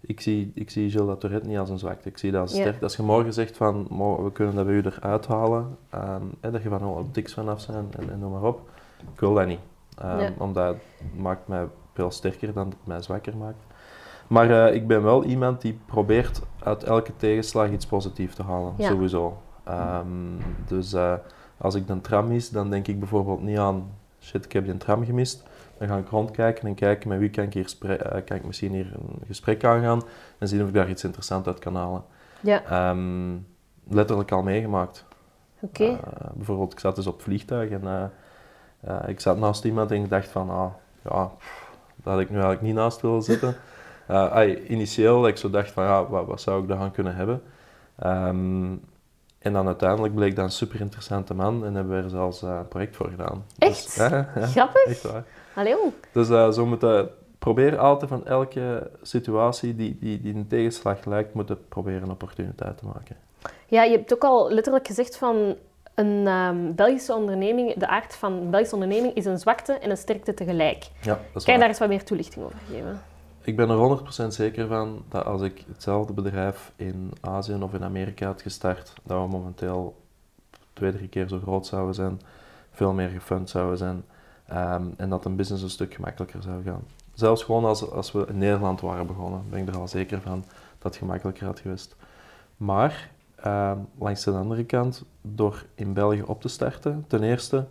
ik 0.00 0.20
zie, 0.20 0.52
ik 0.54 0.70
zie 0.70 0.90
Gilles 0.90 1.18
Tourette 1.18 1.48
niet 1.48 1.58
als 1.58 1.70
een 1.70 1.78
zwakte. 1.78 2.08
Ik 2.08 2.18
zie 2.18 2.30
dat 2.30 2.40
als 2.40 2.50
sterk. 2.52 2.82
Als 2.82 2.96
je 2.96 3.02
morgen 3.02 3.32
zegt 3.32 3.56
van 3.56 3.86
we 4.24 4.32
kunnen 4.32 4.54
dat 4.54 4.64
bij 4.64 4.74
u 4.74 4.82
eruit 4.84 5.26
halen, 5.26 5.76
um, 5.94 6.32
hè, 6.40 6.50
dat 6.50 6.62
je 6.62 6.68
van 6.68 6.82
al 6.82 7.08
tiks 7.10 7.34
vanaf 7.34 7.60
zijn 7.60 7.86
en, 7.98 8.10
en 8.10 8.18
noem 8.18 8.32
maar 8.32 8.42
op. 8.42 8.70
Ik 9.14 9.20
wil 9.20 9.34
dat 9.34 9.46
niet. 9.46 9.60
Um. 10.02 10.34
Omdat 10.38 10.74
het 10.74 11.20
maakt 11.22 11.48
mij 11.48 11.66
veel 11.94 12.10
sterker 12.10 12.52
dan 12.52 12.66
het 12.68 12.76
mij 12.84 13.02
zwakker 13.02 13.36
maakt. 13.36 13.64
Maar 14.26 14.50
uh, 14.50 14.74
ik 14.74 14.86
ben 14.86 15.02
wel 15.02 15.24
iemand 15.24 15.60
die 15.60 15.78
probeert 15.86 16.42
uit 16.58 16.84
elke 16.84 17.12
tegenslag 17.16 17.70
iets 17.70 17.86
positiefs 17.86 18.34
te 18.34 18.42
halen, 18.42 18.74
Ja. 18.76 18.88
sowieso. 18.88 19.36
Um, 19.68 20.38
dus 20.66 20.94
uh, 20.94 21.14
als 21.56 21.74
ik 21.74 21.86
de 21.86 22.00
tram 22.00 22.28
mis, 22.28 22.50
dan 22.50 22.70
denk 22.70 22.86
ik 22.86 22.98
bijvoorbeeld 22.98 23.42
niet 23.42 23.58
aan 23.58 23.90
shit, 24.20 24.44
ik 24.44 24.52
heb 24.52 24.64
die 24.64 24.76
tram 24.76 25.04
gemist. 25.04 25.42
Dan 25.80 25.88
ga 25.88 25.96
ik 25.96 26.08
rondkijken 26.08 26.68
en 26.68 26.74
kijken 26.74 27.08
met 27.08 27.18
wie 27.18 27.30
kan 27.30 27.44
ik, 27.44 27.52
hier 27.52 27.74
uh, 27.82 27.96
kan 28.24 28.36
ik 28.36 28.44
misschien 28.44 28.72
hier 28.72 28.92
een 28.94 29.26
gesprek 29.26 29.64
aangaan 29.64 30.02
en 30.38 30.48
zien 30.48 30.62
of 30.62 30.68
ik 30.68 30.74
daar 30.74 30.88
iets 30.88 31.04
interessants 31.04 31.46
uit 31.46 31.58
kan 31.58 31.74
halen. 31.76 32.04
Ja, 32.40 32.90
Um, 32.90 33.46
letterlijk 33.88 34.32
al 34.32 34.42
meegemaakt. 34.42 35.04
oké. 35.60 35.84
Uh, 35.84 35.98
bijvoorbeeld, 36.34 36.72
ik 36.72 36.80
zat 36.80 36.96
dus 36.96 37.06
op 37.06 37.22
vliegtuig 37.22 37.70
en 37.70 37.82
uh, 37.84 38.02
uh, 38.88 39.08
ik 39.08 39.20
zat 39.20 39.38
naast 39.38 39.64
iemand 39.64 39.90
en 39.90 40.02
ik 40.02 40.10
dacht 40.10 40.28
van, 40.28 40.50
ah, 40.50 40.72
ja, 41.02 41.24
pff, 41.24 41.70
daar 41.96 42.12
had 42.12 42.22
ik 42.22 42.28
nu 42.28 42.34
eigenlijk 42.34 42.64
niet 42.64 42.74
naast 42.74 43.00
willen 43.00 43.22
zitten. 43.22 43.56
Ay, 44.06 44.62
initieel, 44.66 45.20
dat 45.20 45.30
ik 45.30 45.36
zo 45.36 45.50
dacht 45.50 45.70
van, 45.70 45.84
ja, 45.84 46.06
wat, 46.06 46.26
wat 46.26 46.40
zou 46.40 46.62
ik 46.62 46.68
daaraan 46.68 46.90
kunnen 46.90 47.14
hebben? 47.14 47.42
Um, 48.06 48.80
en 49.38 49.52
dan 49.52 49.66
uiteindelijk 49.66 50.14
bleek 50.14 50.36
dat 50.36 50.44
een 50.44 50.50
super 50.50 50.80
interessante 50.80 51.34
man 51.34 51.64
en 51.64 51.74
hebben 51.74 51.96
we 51.96 52.02
er 52.02 52.10
zelfs 52.10 52.42
een 52.42 52.68
project 52.68 52.96
voor 52.96 53.08
gedaan. 53.08 53.44
Echt? 53.58 53.84
Dus, 53.96 53.96
ja, 53.96 54.28
ja, 54.34 54.46
Grappig. 54.46 54.84
Echt 54.84 55.02
waar. 55.02 55.24
Allee, 55.60 55.72
jong. 55.72 55.92
Dus 56.12 56.28
uh, 56.28 56.50
zo 56.50 56.66
moeten 56.66 57.10
probeer 57.38 57.78
altijd 57.78 58.10
van 58.10 58.26
elke 58.26 58.90
situatie 59.02 59.76
die, 59.76 59.96
die, 60.00 60.20
die 60.20 60.34
een 60.34 60.46
tegenslag 60.46 61.04
lijkt, 61.04 61.34
moeten 61.34 61.68
proberen 61.68 62.02
een 62.02 62.10
opportuniteit 62.10 62.78
te 62.78 62.86
maken. 62.86 63.16
Ja, 63.66 63.82
je 63.82 63.96
hebt 63.96 64.14
ook 64.14 64.24
al 64.24 64.50
letterlijk 64.50 64.86
gezegd 64.86 65.16
van 65.16 65.56
een 65.94 66.26
um, 66.26 66.74
Belgische 66.74 67.14
onderneming, 67.14 67.74
de 67.74 67.86
aard 67.86 68.14
van 68.14 68.32
een 68.32 68.50
Belgische 68.50 68.74
onderneming 68.74 69.14
is 69.14 69.24
een 69.24 69.38
zwakte 69.38 69.72
en 69.72 69.90
een 69.90 69.96
sterkte 69.96 70.34
tegelijk. 70.34 70.90
Ja, 71.02 71.12
dat 71.14 71.20
is 71.34 71.44
Kan 71.44 71.54
je 71.54 71.60
daar 71.60 71.68
eens 71.68 71.78
wat 71.78 71.88
meer 71.88 72.04
toelichting 72.04 72.44
over 72.44 72.58
geven? 72.70 73.02
Ik 73.40 73.56
ben 73.56 73.70
er 73.70 73.98
100% 74.24 74.26
zeker 74.26 74.66
van 74.66 75.04
dat 75.08 75.24
als 75.24 75.42
ik 75.42 75.64
hetzelfde 75.72 76.12
bedrijf 76.12 76.72
in 76.76 77.12
Azië 77.20 77.54
of 77.54 77.74
in 77.74 77.84
Amerika 77.84 78.26
had 78.26 78.42
gestart, 78.42 78.92
dat 79.02 79.22
we 79.22 79.28
momenteel 79.28 79.96
twee, 80.72 80.92
drie 80.92 81.08
keer 81.08 81.28
zo 81.28 81.38
groot 81.38 81.66
zouden 81.66 81.94
zijn, 81.94 82.20
veel 82.70 82.92
meer 82.92 83.08
gefund 83.08 83.50
zouden 83.50 83.78
zijn 83.78 84.04
um, 84.52 84.94
en 84.96 85.08
dat 85.08 85.24
een 85.24 85.36
business 85.36 85.62
een 85.62 85.70
stuk 85.70 85.94
gemakkelijker 85.94 86.42
zou 86.42 86.62
gaan. 86.62 86.82
Zelfs 87.14 87.42
gewoon 87.42 87.64
als, 87.64 87.90
als 87.90 88.12
we 88.12 88.26
in 88.28 88.38
Nederland 88.38 88.80
waren 88.80 89.06
begonnen, 89.06 89.42
ben 89.50 89.60
ik 89.60 89.68
er 89.68 89.78
al 89.78 89.88
zeker 89.88 90.20
van 90.20 90.44
dat 90.78 90.92
het 90.92 90.96
gemakkelijker 90.96 91.46
had 91.46 91.60
geweest. 91.60 91.96
Maar 92.56 93.10
um, 93.46 93.88
langs 93.98 94.24
de 94.24 94.30
andere 94.30 94.64
kant, 94.64 95.04
door 95.20 95.64
in 95.74 95.92
België 95.92 96.22
op 96.22 96.40
te 96.40 96.48
starten, 96.48 97.04
ten 97.06 97.22
eerste, 97.22 97.66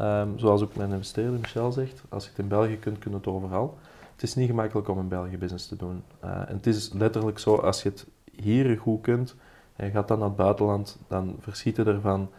um, 0.00 0.38
zoals 0.38 0.62
ook 0.62 0.76
mijn 0.76 0.92
investeerder 0.92 1.40
Michel 1.40 1.72
zegt, 1.72 2.02
als 2.08 2.24
je 2.24 2.30
het 2.30 2.38
in 2.38 2.48
België 2.48 2.78
kunt, 2.78 2.98
kun 2.98 3.10
je 3.10 3.16
het 3.16 3.26
overal. 3.26 3.78
Het 4.12 4.22
is 4.22 4.34
niet 4.34 4.48
gemakkelijk 4.48 4.88
om 4.88 4.98
in 4.98 5.08
België 5.08 5.38
business 5.38 5.68
te 5.68 5.76
doen. 5.76 6.02
Uh, 6.24 6.30
en 6.30 6.56
het 6.56 6.66
is 6.66 6.92
letterlijk 6.92 7.38
zo, 7.38 7.56
als 7.56 7.82
je 7.82 7.88
het 7.88 8.06
hier 8.32 8.78
goed 8.78 9.00
kunt 9.00 9.34
en 9.76 9.86
je 9.86 9.92
gaat 9.92 10.08
dan 10.08 10.18
naar 10.18 10.28
het 10.28 10.36
buitenland, 10.36 10.98
dan 11.08 11.36
verschiet 11.40 11.76
je 11.76 11.84
ervan, 11.84 12.30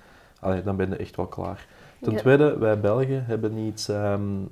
dan 0.63 0.75
ben 0.75 0.89
je 0.89 0.95
echt 0.95 1.15
wel 1.15 1.27
klaar. 1.27 1.67
Ten 2.01 2.13
Ja. 2.13 2.19
tweede, 2.19 2.57
wij 2.57 2.79
Belgen 2.79 3.25
hebben 3.25 3.57
iets, 3.57 3.87
um, 3.87 4.49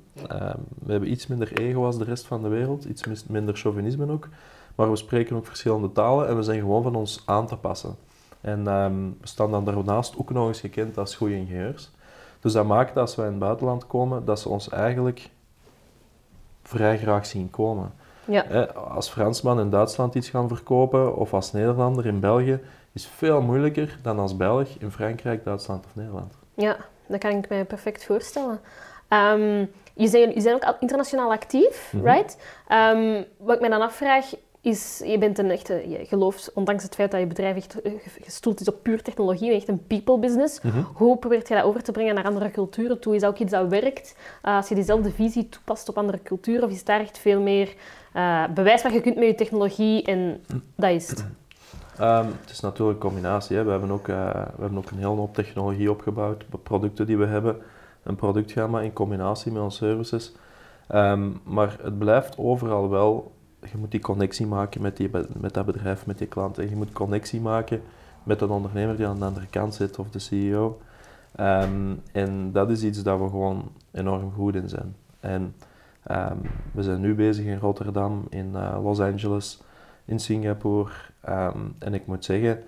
we 0.84 0.92
hebben 0.92 1.10
iets 1.10 1.26
minder 1.26 1.52
ego 1.58 1.84
als 1.84 1.98
de 1.98 2.04
rest 2.04 2.26
van 2.26 2.42
de 2.42 2.48
wereld, 2.48 2.84
iets 2.84 3.26
minder 3.26 3.56
chauvinisme 3.56 4.10
ook, 4.10 4.28
maar 4.74 4.90
we 4.90 4.96
spreken 4.96 5.36
ook 5.36 5.46
verschillende 5.46 5.92
talen 5.92 6.28
en 6.28 6.36
we 6.36 6.42
zijn 6.42 6.60
gewoon 6.60 6.82
van 6.82 6.94
ons 6.94 7.22
aan 7.26 7.46
te 7.46 7.56
passen. 7.56 7.96
En 8.40 8.66
um, 8.66 9.16
we 9.20 9.26
staan 9.26 9.50
dan 9.50 9.64
daarnaast 9.64 10.18
ook 10.18 10.30
nog 10.30 10.48
eens 10.48 10.60
gekend 10.60 10.98
als 10.98 11.14
goede 11.14 11.34
ingenieurs. 11.34 11.90
Dus 12.40 12.52
dat 12.52 12.66
maakt 12.66 12.94
dat 12.94 13.02
als 13.02 13.14
wij 13.14 13.24
in 13.26 13.30
het 13.30 13.40
buitenland 13.40 13.86
komen, 13.86 14.24
dat 14.24 14.40
ze 14.40 14.48
ons 14.48 14.68
eigenlijk 14.68 15.30
vrij 16.62 16.98
graag 16.98 17.26
zien 17.26 17.50
komen. 17.50 17.92
Ja, 18.24 18.44
Hè, 18.48 18.74
als 18.74 19.08
Fransman 19.08 19.60
in 19.60 19.70
Duitsland 19.70 20.14
iets 20.14 20.28
gaan 20.28 20.48
verkopen 20.48 21.16
of 21.16 21.34
als 21.34 21.52
Nederlander 21.52 22.06
in 22.06 22.20
België 22.20 22.60
is 22.92 23.06
veel 23.06 23.40
moeilijker 23.42 23.98
dan 24.02 24.18
als 24.18 24.36
Belg 24.36 24.68
in 24.78 24.90
Frankrijk, 24.90 25.44
Duitsland 25.44 25.84
of 25.84 25.94
Nederland. 25.94 26.34
ja 26.54 26.76
dat 27.08 27.20
kan 27.20 27.30
ik 27.30 27.48
me 27.48 27.64
perfect 27.64 28.04
voorstellen. 28.04 28.60
Um, 29.08 29.70
je, 29.94 30.06
zijn, 30.08 30.34
je 30.34 30.40
zijn 30.40 30.54
ook 30.54 30.64
al 30.64 30.76
internationaal 30.80 31.30
actief, 31.30 31.92
Mhm. 31.92 32.04
right? 32.06 32.36
Um, 32.72 33.24
wat 33.38 33.54
ik 33.56 33.60
me 33.62 33.68
dan 33.68 33.80
afvraag 33.82 34.34
is, 34.60 35.02
je 35.04 35.18
bent 35.18 35.38
een 35.38 35.50
echte, 35.50 35.88
je 35.88 36.04
gelooft, 36.04 36.50
ondanks 36.54 36.82
het 36.82 36.94
feit 36.94 37.10
dat 37.10 37.20
je 37.20 37.26
bedrijf 37.26 37.56
echt 37.56 37.80
eh, 37.82 37.92
gestoeld 38.22 38.60
is 38.60 38.68
op 38.68 38.82
puur 38.82 39.02
technologie, 39.02 39.52
echt 39.52 39.68
een 39.68 39.86
people 39.86 40.18
business. 40.18 40.60
Hoe 40.94 41.16
probeert 41.16 41.48
je 41.48 41.54
dat 41.54 41.64
over 41.64 41.82
te 41.82 41.92
brengen 41.92 42.14
naar 42.14 42.24
andere 42.24 42.50
culturen 42.50 43.00
toe? 43.00 43.14
Is 43.14 43.20
dat 43.20 43.30
ook 43.30 43.38
iets 43.38 43.50
dat 43.52 43.68
werkt? 43.68 44.16
Uh, 44.44 44.56
als 44.56 44.68
je 44.68 44.74
diezelfde 44.74 45.10
visie 45.10 45.48
toepast 45.48 45.88
op 45.88 45.98
andere 45.98 46.22
culturen, 46.22 46.64
of 46.64 46.70
is 46.70 46.84
daar 46.84 47.00
echt 47.00 47.18
veel 47.18 47.40
meer 47.40 47.74
uh, 48.16 48.44
bewijs 48.54 48.82
wat 48.82 48.92
je 48.92 49.00
kunt 49.00 49.16
met 49.16 49.26
je 49.26 49.34
technologie 49.34 50.02
en 50.02 50.44
dat 50.76 50.90
is 50.90 51.10
het? 51.10 51.26
Um, 52.00 52.26
het 52.40 52.50
is 52.50 52.60
natuurlijk 52.60 53.02
een 53.02 53.10
combinatie. 53.10 53.56
Hè. 53.56 53.64
We, 53.64 53.70
hebben 53.70 53.90
ook, 53.90 54.08
uh, 54.08 54.30
we 54.32 54.60
hebben 54.60 54.78
ook 54.78 54.90
een 54.90 54.96
hele 54.96 55.08
hoop 55.08 55.34
technologie 55.34 55.90
opgebouwd, 55.90 56.44
producten 56.62 57.06
die 57.06 57.16
we 57.16 57.26
hebben, 57.26 57.56
een 58.02 58.16
productgamma 58.16 58.80
in 58.80 58.92
combinatie 58.92 59.52
met 59.52 59.62
onze 59.62 59.76
services. 59.76 60.32
Um, 60.94 61.40
maar 61.44 61.76
het 61.82 61.98
blijft 61.98 62.38
overal 62.38 62.90
wel, 62.90 63.32
je 63.60 63.78
moet 63.78 63.90
die 63.90 64.00
connectie 64.00 64.46
maken 64.46 64.82
met, 64.82 64.96
die, 64.96 65.10
met 65.36 65.54
dat 65.54 65.66
bedrijf, 65.66 66.06
met 66.06 66.18
die 66.18 66.26
klant. 66.26 66.58
En 66.58 66.68
je 66.68 66.76
moet 66.76 66.92
connectie 66.92 67.40
maken 67.40 67.82
met 68.22 68.40
een 68.40 68.50
ondernemer 68.50 68.96
die 68.96 69.06
aan 69.06 69.18
de 69.18 69.24
andere 69.24 69.46
kant 69.46 69.74
zit 69.74 69.98
of 69.98 70.10
de 70.10 70.18
CEO. 70.18 70.80
Um, 71.40 72.02
en 72.12 72.52
dat 72.52 72.70
is 72.70 72.82
iets 72.82 73.02
dat 73.02 73.18
we 73.18 73.28
gewoon 73.28 73.70
enorm 73.90 74.32
goed 74.32 74.54
in 74.54 74.68
zijn. 74.68 74.96
En 75.20 75.54
ehm, 76.02 76.36
we 76.72 76.82
zijn 76.82 77.00
nu 77.00 77.14
bezig 77.14 77.44
in 77.44 77.58
Rotterdam, 77.58 78.26
in 78.28 78.50
uh, 78.54 78.78
Los 78.82 79.00
Angeles, 79.00 79.60
in 80.06 80.20
Singapore. 80.20 80.90
Ehm, 81.20 81.58
en 81.78 81.94
ik 81.94 82.06
moet 82.06 82.24
zeggen, 82.24 82.62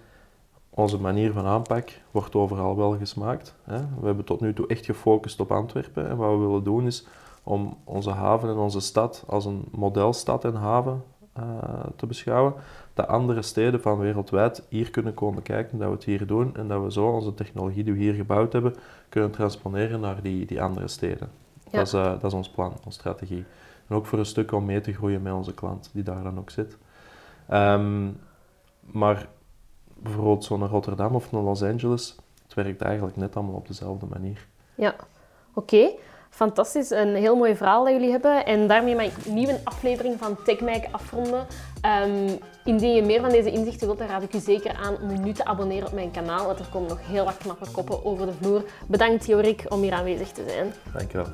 onze 0.71 1.01
manier 1.01 1.33
van 1.33 1.47
aanpak 1.47 2.01
wordt 2.11 2.35
overal 2.35 2.77
wel 2.77 2.97
gesmaakt. 2.97 3.55
Hè. 3.63 3.79
We 4.01 4.07
hebben 4.07 4.25
tot 4.25 4.41
nu 4.41 4.55
toe 4.55 4.67
echt 4.67 4.85
gefocust 4.85 5.41
op 5.41 5.53
Antwerpen. 5.53 6.09
En 6.09 6.17
wat 6.17 6.31
we 6.31 6.37
willen 6.37 6.65
doen 6.65 6.87
is 6.87 7.07
om 7.43 7.77
onze 7.85 8.11
haven 8.11 8.49
en 8.49 8.57
onze 8.57 8.81
stad 8.81 9.25
als 9.27 9.45
een 9.45 9.65
modelstad 9.71 10.45
en 10.45 10.55
haven 10.55 11.03
uh, 11.39 11.45
te 11.97 12.07
beschouwen. 12.07 12.55
Dat 12.95 13.07
andere 13.07 13.43
steden 13.43 13.81
van 13.81 13.99
wereldwijd 13.99 14.63
hier 14.69 14.91
kunnen 14.91 15.15
komen 15.15 15.43
kijken, 15.43 15.79
dat 15.79 15.89
we 15.89 15.95
het 15.95 16.05
hier 16.05 16.27
doen 16.27 16.57
en 16.57 16.69
dat 16.69 16.83
we 16.83 16.93
zo 16.93 17.07
onze 17.07 17.35
technologie 17.35 17.85
die 17.85 17.93
we 17.93 17.99
hier 17.99 18.15
gebouwd 18.15 18.53
hebben, 18.53 18.75
kunnen 19.09 19.31
transponeren 19.31 20.01
naar 20.01 20.23
die, 20.23 20.47
die 20.47 20.63
andere 20.63 20.89
steden. 20.89 21.31
Dat, 21.71 21.87
is, 21.87 21.95
uh, 21.95 22.05
dat 22.05 22.25
is 22.25 22.33
ons 22.33 22.51
plan, 22.51 22.73
onze 22.85 22.99
strategie. 22.99 23.45
En 23.87 23.97
ook 23.97 24.07
voor 24.07 24.19
een 24.19 24.27
stuk 24.27 24.53
om 24.53 24.65
mee 24.65 24.81
te 24.81 24.93
groeien 24.93 25.23
met 25.23 25.33
onze 25.33 25.55
klant, 25.55 25.91
die 25.93 26.03
daar 26.03 26.23
dan 26.23 26.39
ook 26.39 26.51
zit. 26.51 26.79
Um, 27.53 28.21
maar 28.81 29.29
bijvoorbeeld 29.95 30.45
zo 30.45 30.57
naar 30.57 30.69
Rotterdam 30.69 31.15
of 31.15 31.33
naar 31.33 31.43
Los 31.43 31.63
Angeles, 31.63 32.17
het 32.43 32.55
werkt 32.55 32.83
eigenlijk 32.83 33.17
net 33.17 33.37
allemaal 33.37 33.55
op 33.55 33.67
dezelfde 33.67 34.07
manier. 34.07 34.47
Ja, 34.75 34.95
oké. 35.55 35.91
Fantastisch, 36.31 36.91
een 36.91 37.15
heel 37.15 37.37
mooi 37.37 37.57
verhaal 37.57 37.85
dat 37.85 37.93
jullie 37.93 38.11
hebben. 38.11 38.47
En 38.47 38.67
daarmee 38.67 38.95
mag 38.95 39.05
ik 39.05 39.27
een 39.27 39.35
nieuwe 39.35 39.61
aflevering 39.65 40.19
van 40.19 40.37
TechMike 40.45 40.93
afronden. 40.93 41.47
Um, 42.07 42.39
indien 42.65 42.95
je 42.95 43.03
meer 43.03 43.21
van 43.21 43.31
deze 43.31 43.51
inzichten 43.51 43.87
wilt, 43.87 43.99
dan 43.99 44.09
raad 44.09 44.23
ik 44.23 44.35
u 44.35 44.39
zeker 44.39 44.77
aan 44.77 44.97
om 45.01 45.23
nu 45.23 45.33
te 45.33 45.45
abonneren 45.45 45.87
op 45.87 45.93
mijn 45.93 46.11
kanaal. 46.11 46.47
Want 46.47 46.59
er 46.59 46.69
komen 46.73 46.89
nog 46.89 47.07
heel 47.07 47.25
wat 47.25 47.37
knappe 47.37 47.71
koppen 47.71 48.05
over 48.05 48.27
de 48.27 48.33
vloer. 48.33 48.65
Bedankt 48.87 49.27
Jorik 49.27 49.65
om 49.69 49.81
hier 49.81 49.93
aanwezig 49.93 50.29
te 50.29 50.45
zijn. 50.49 50.73
Dankjewel. 50.93 51.27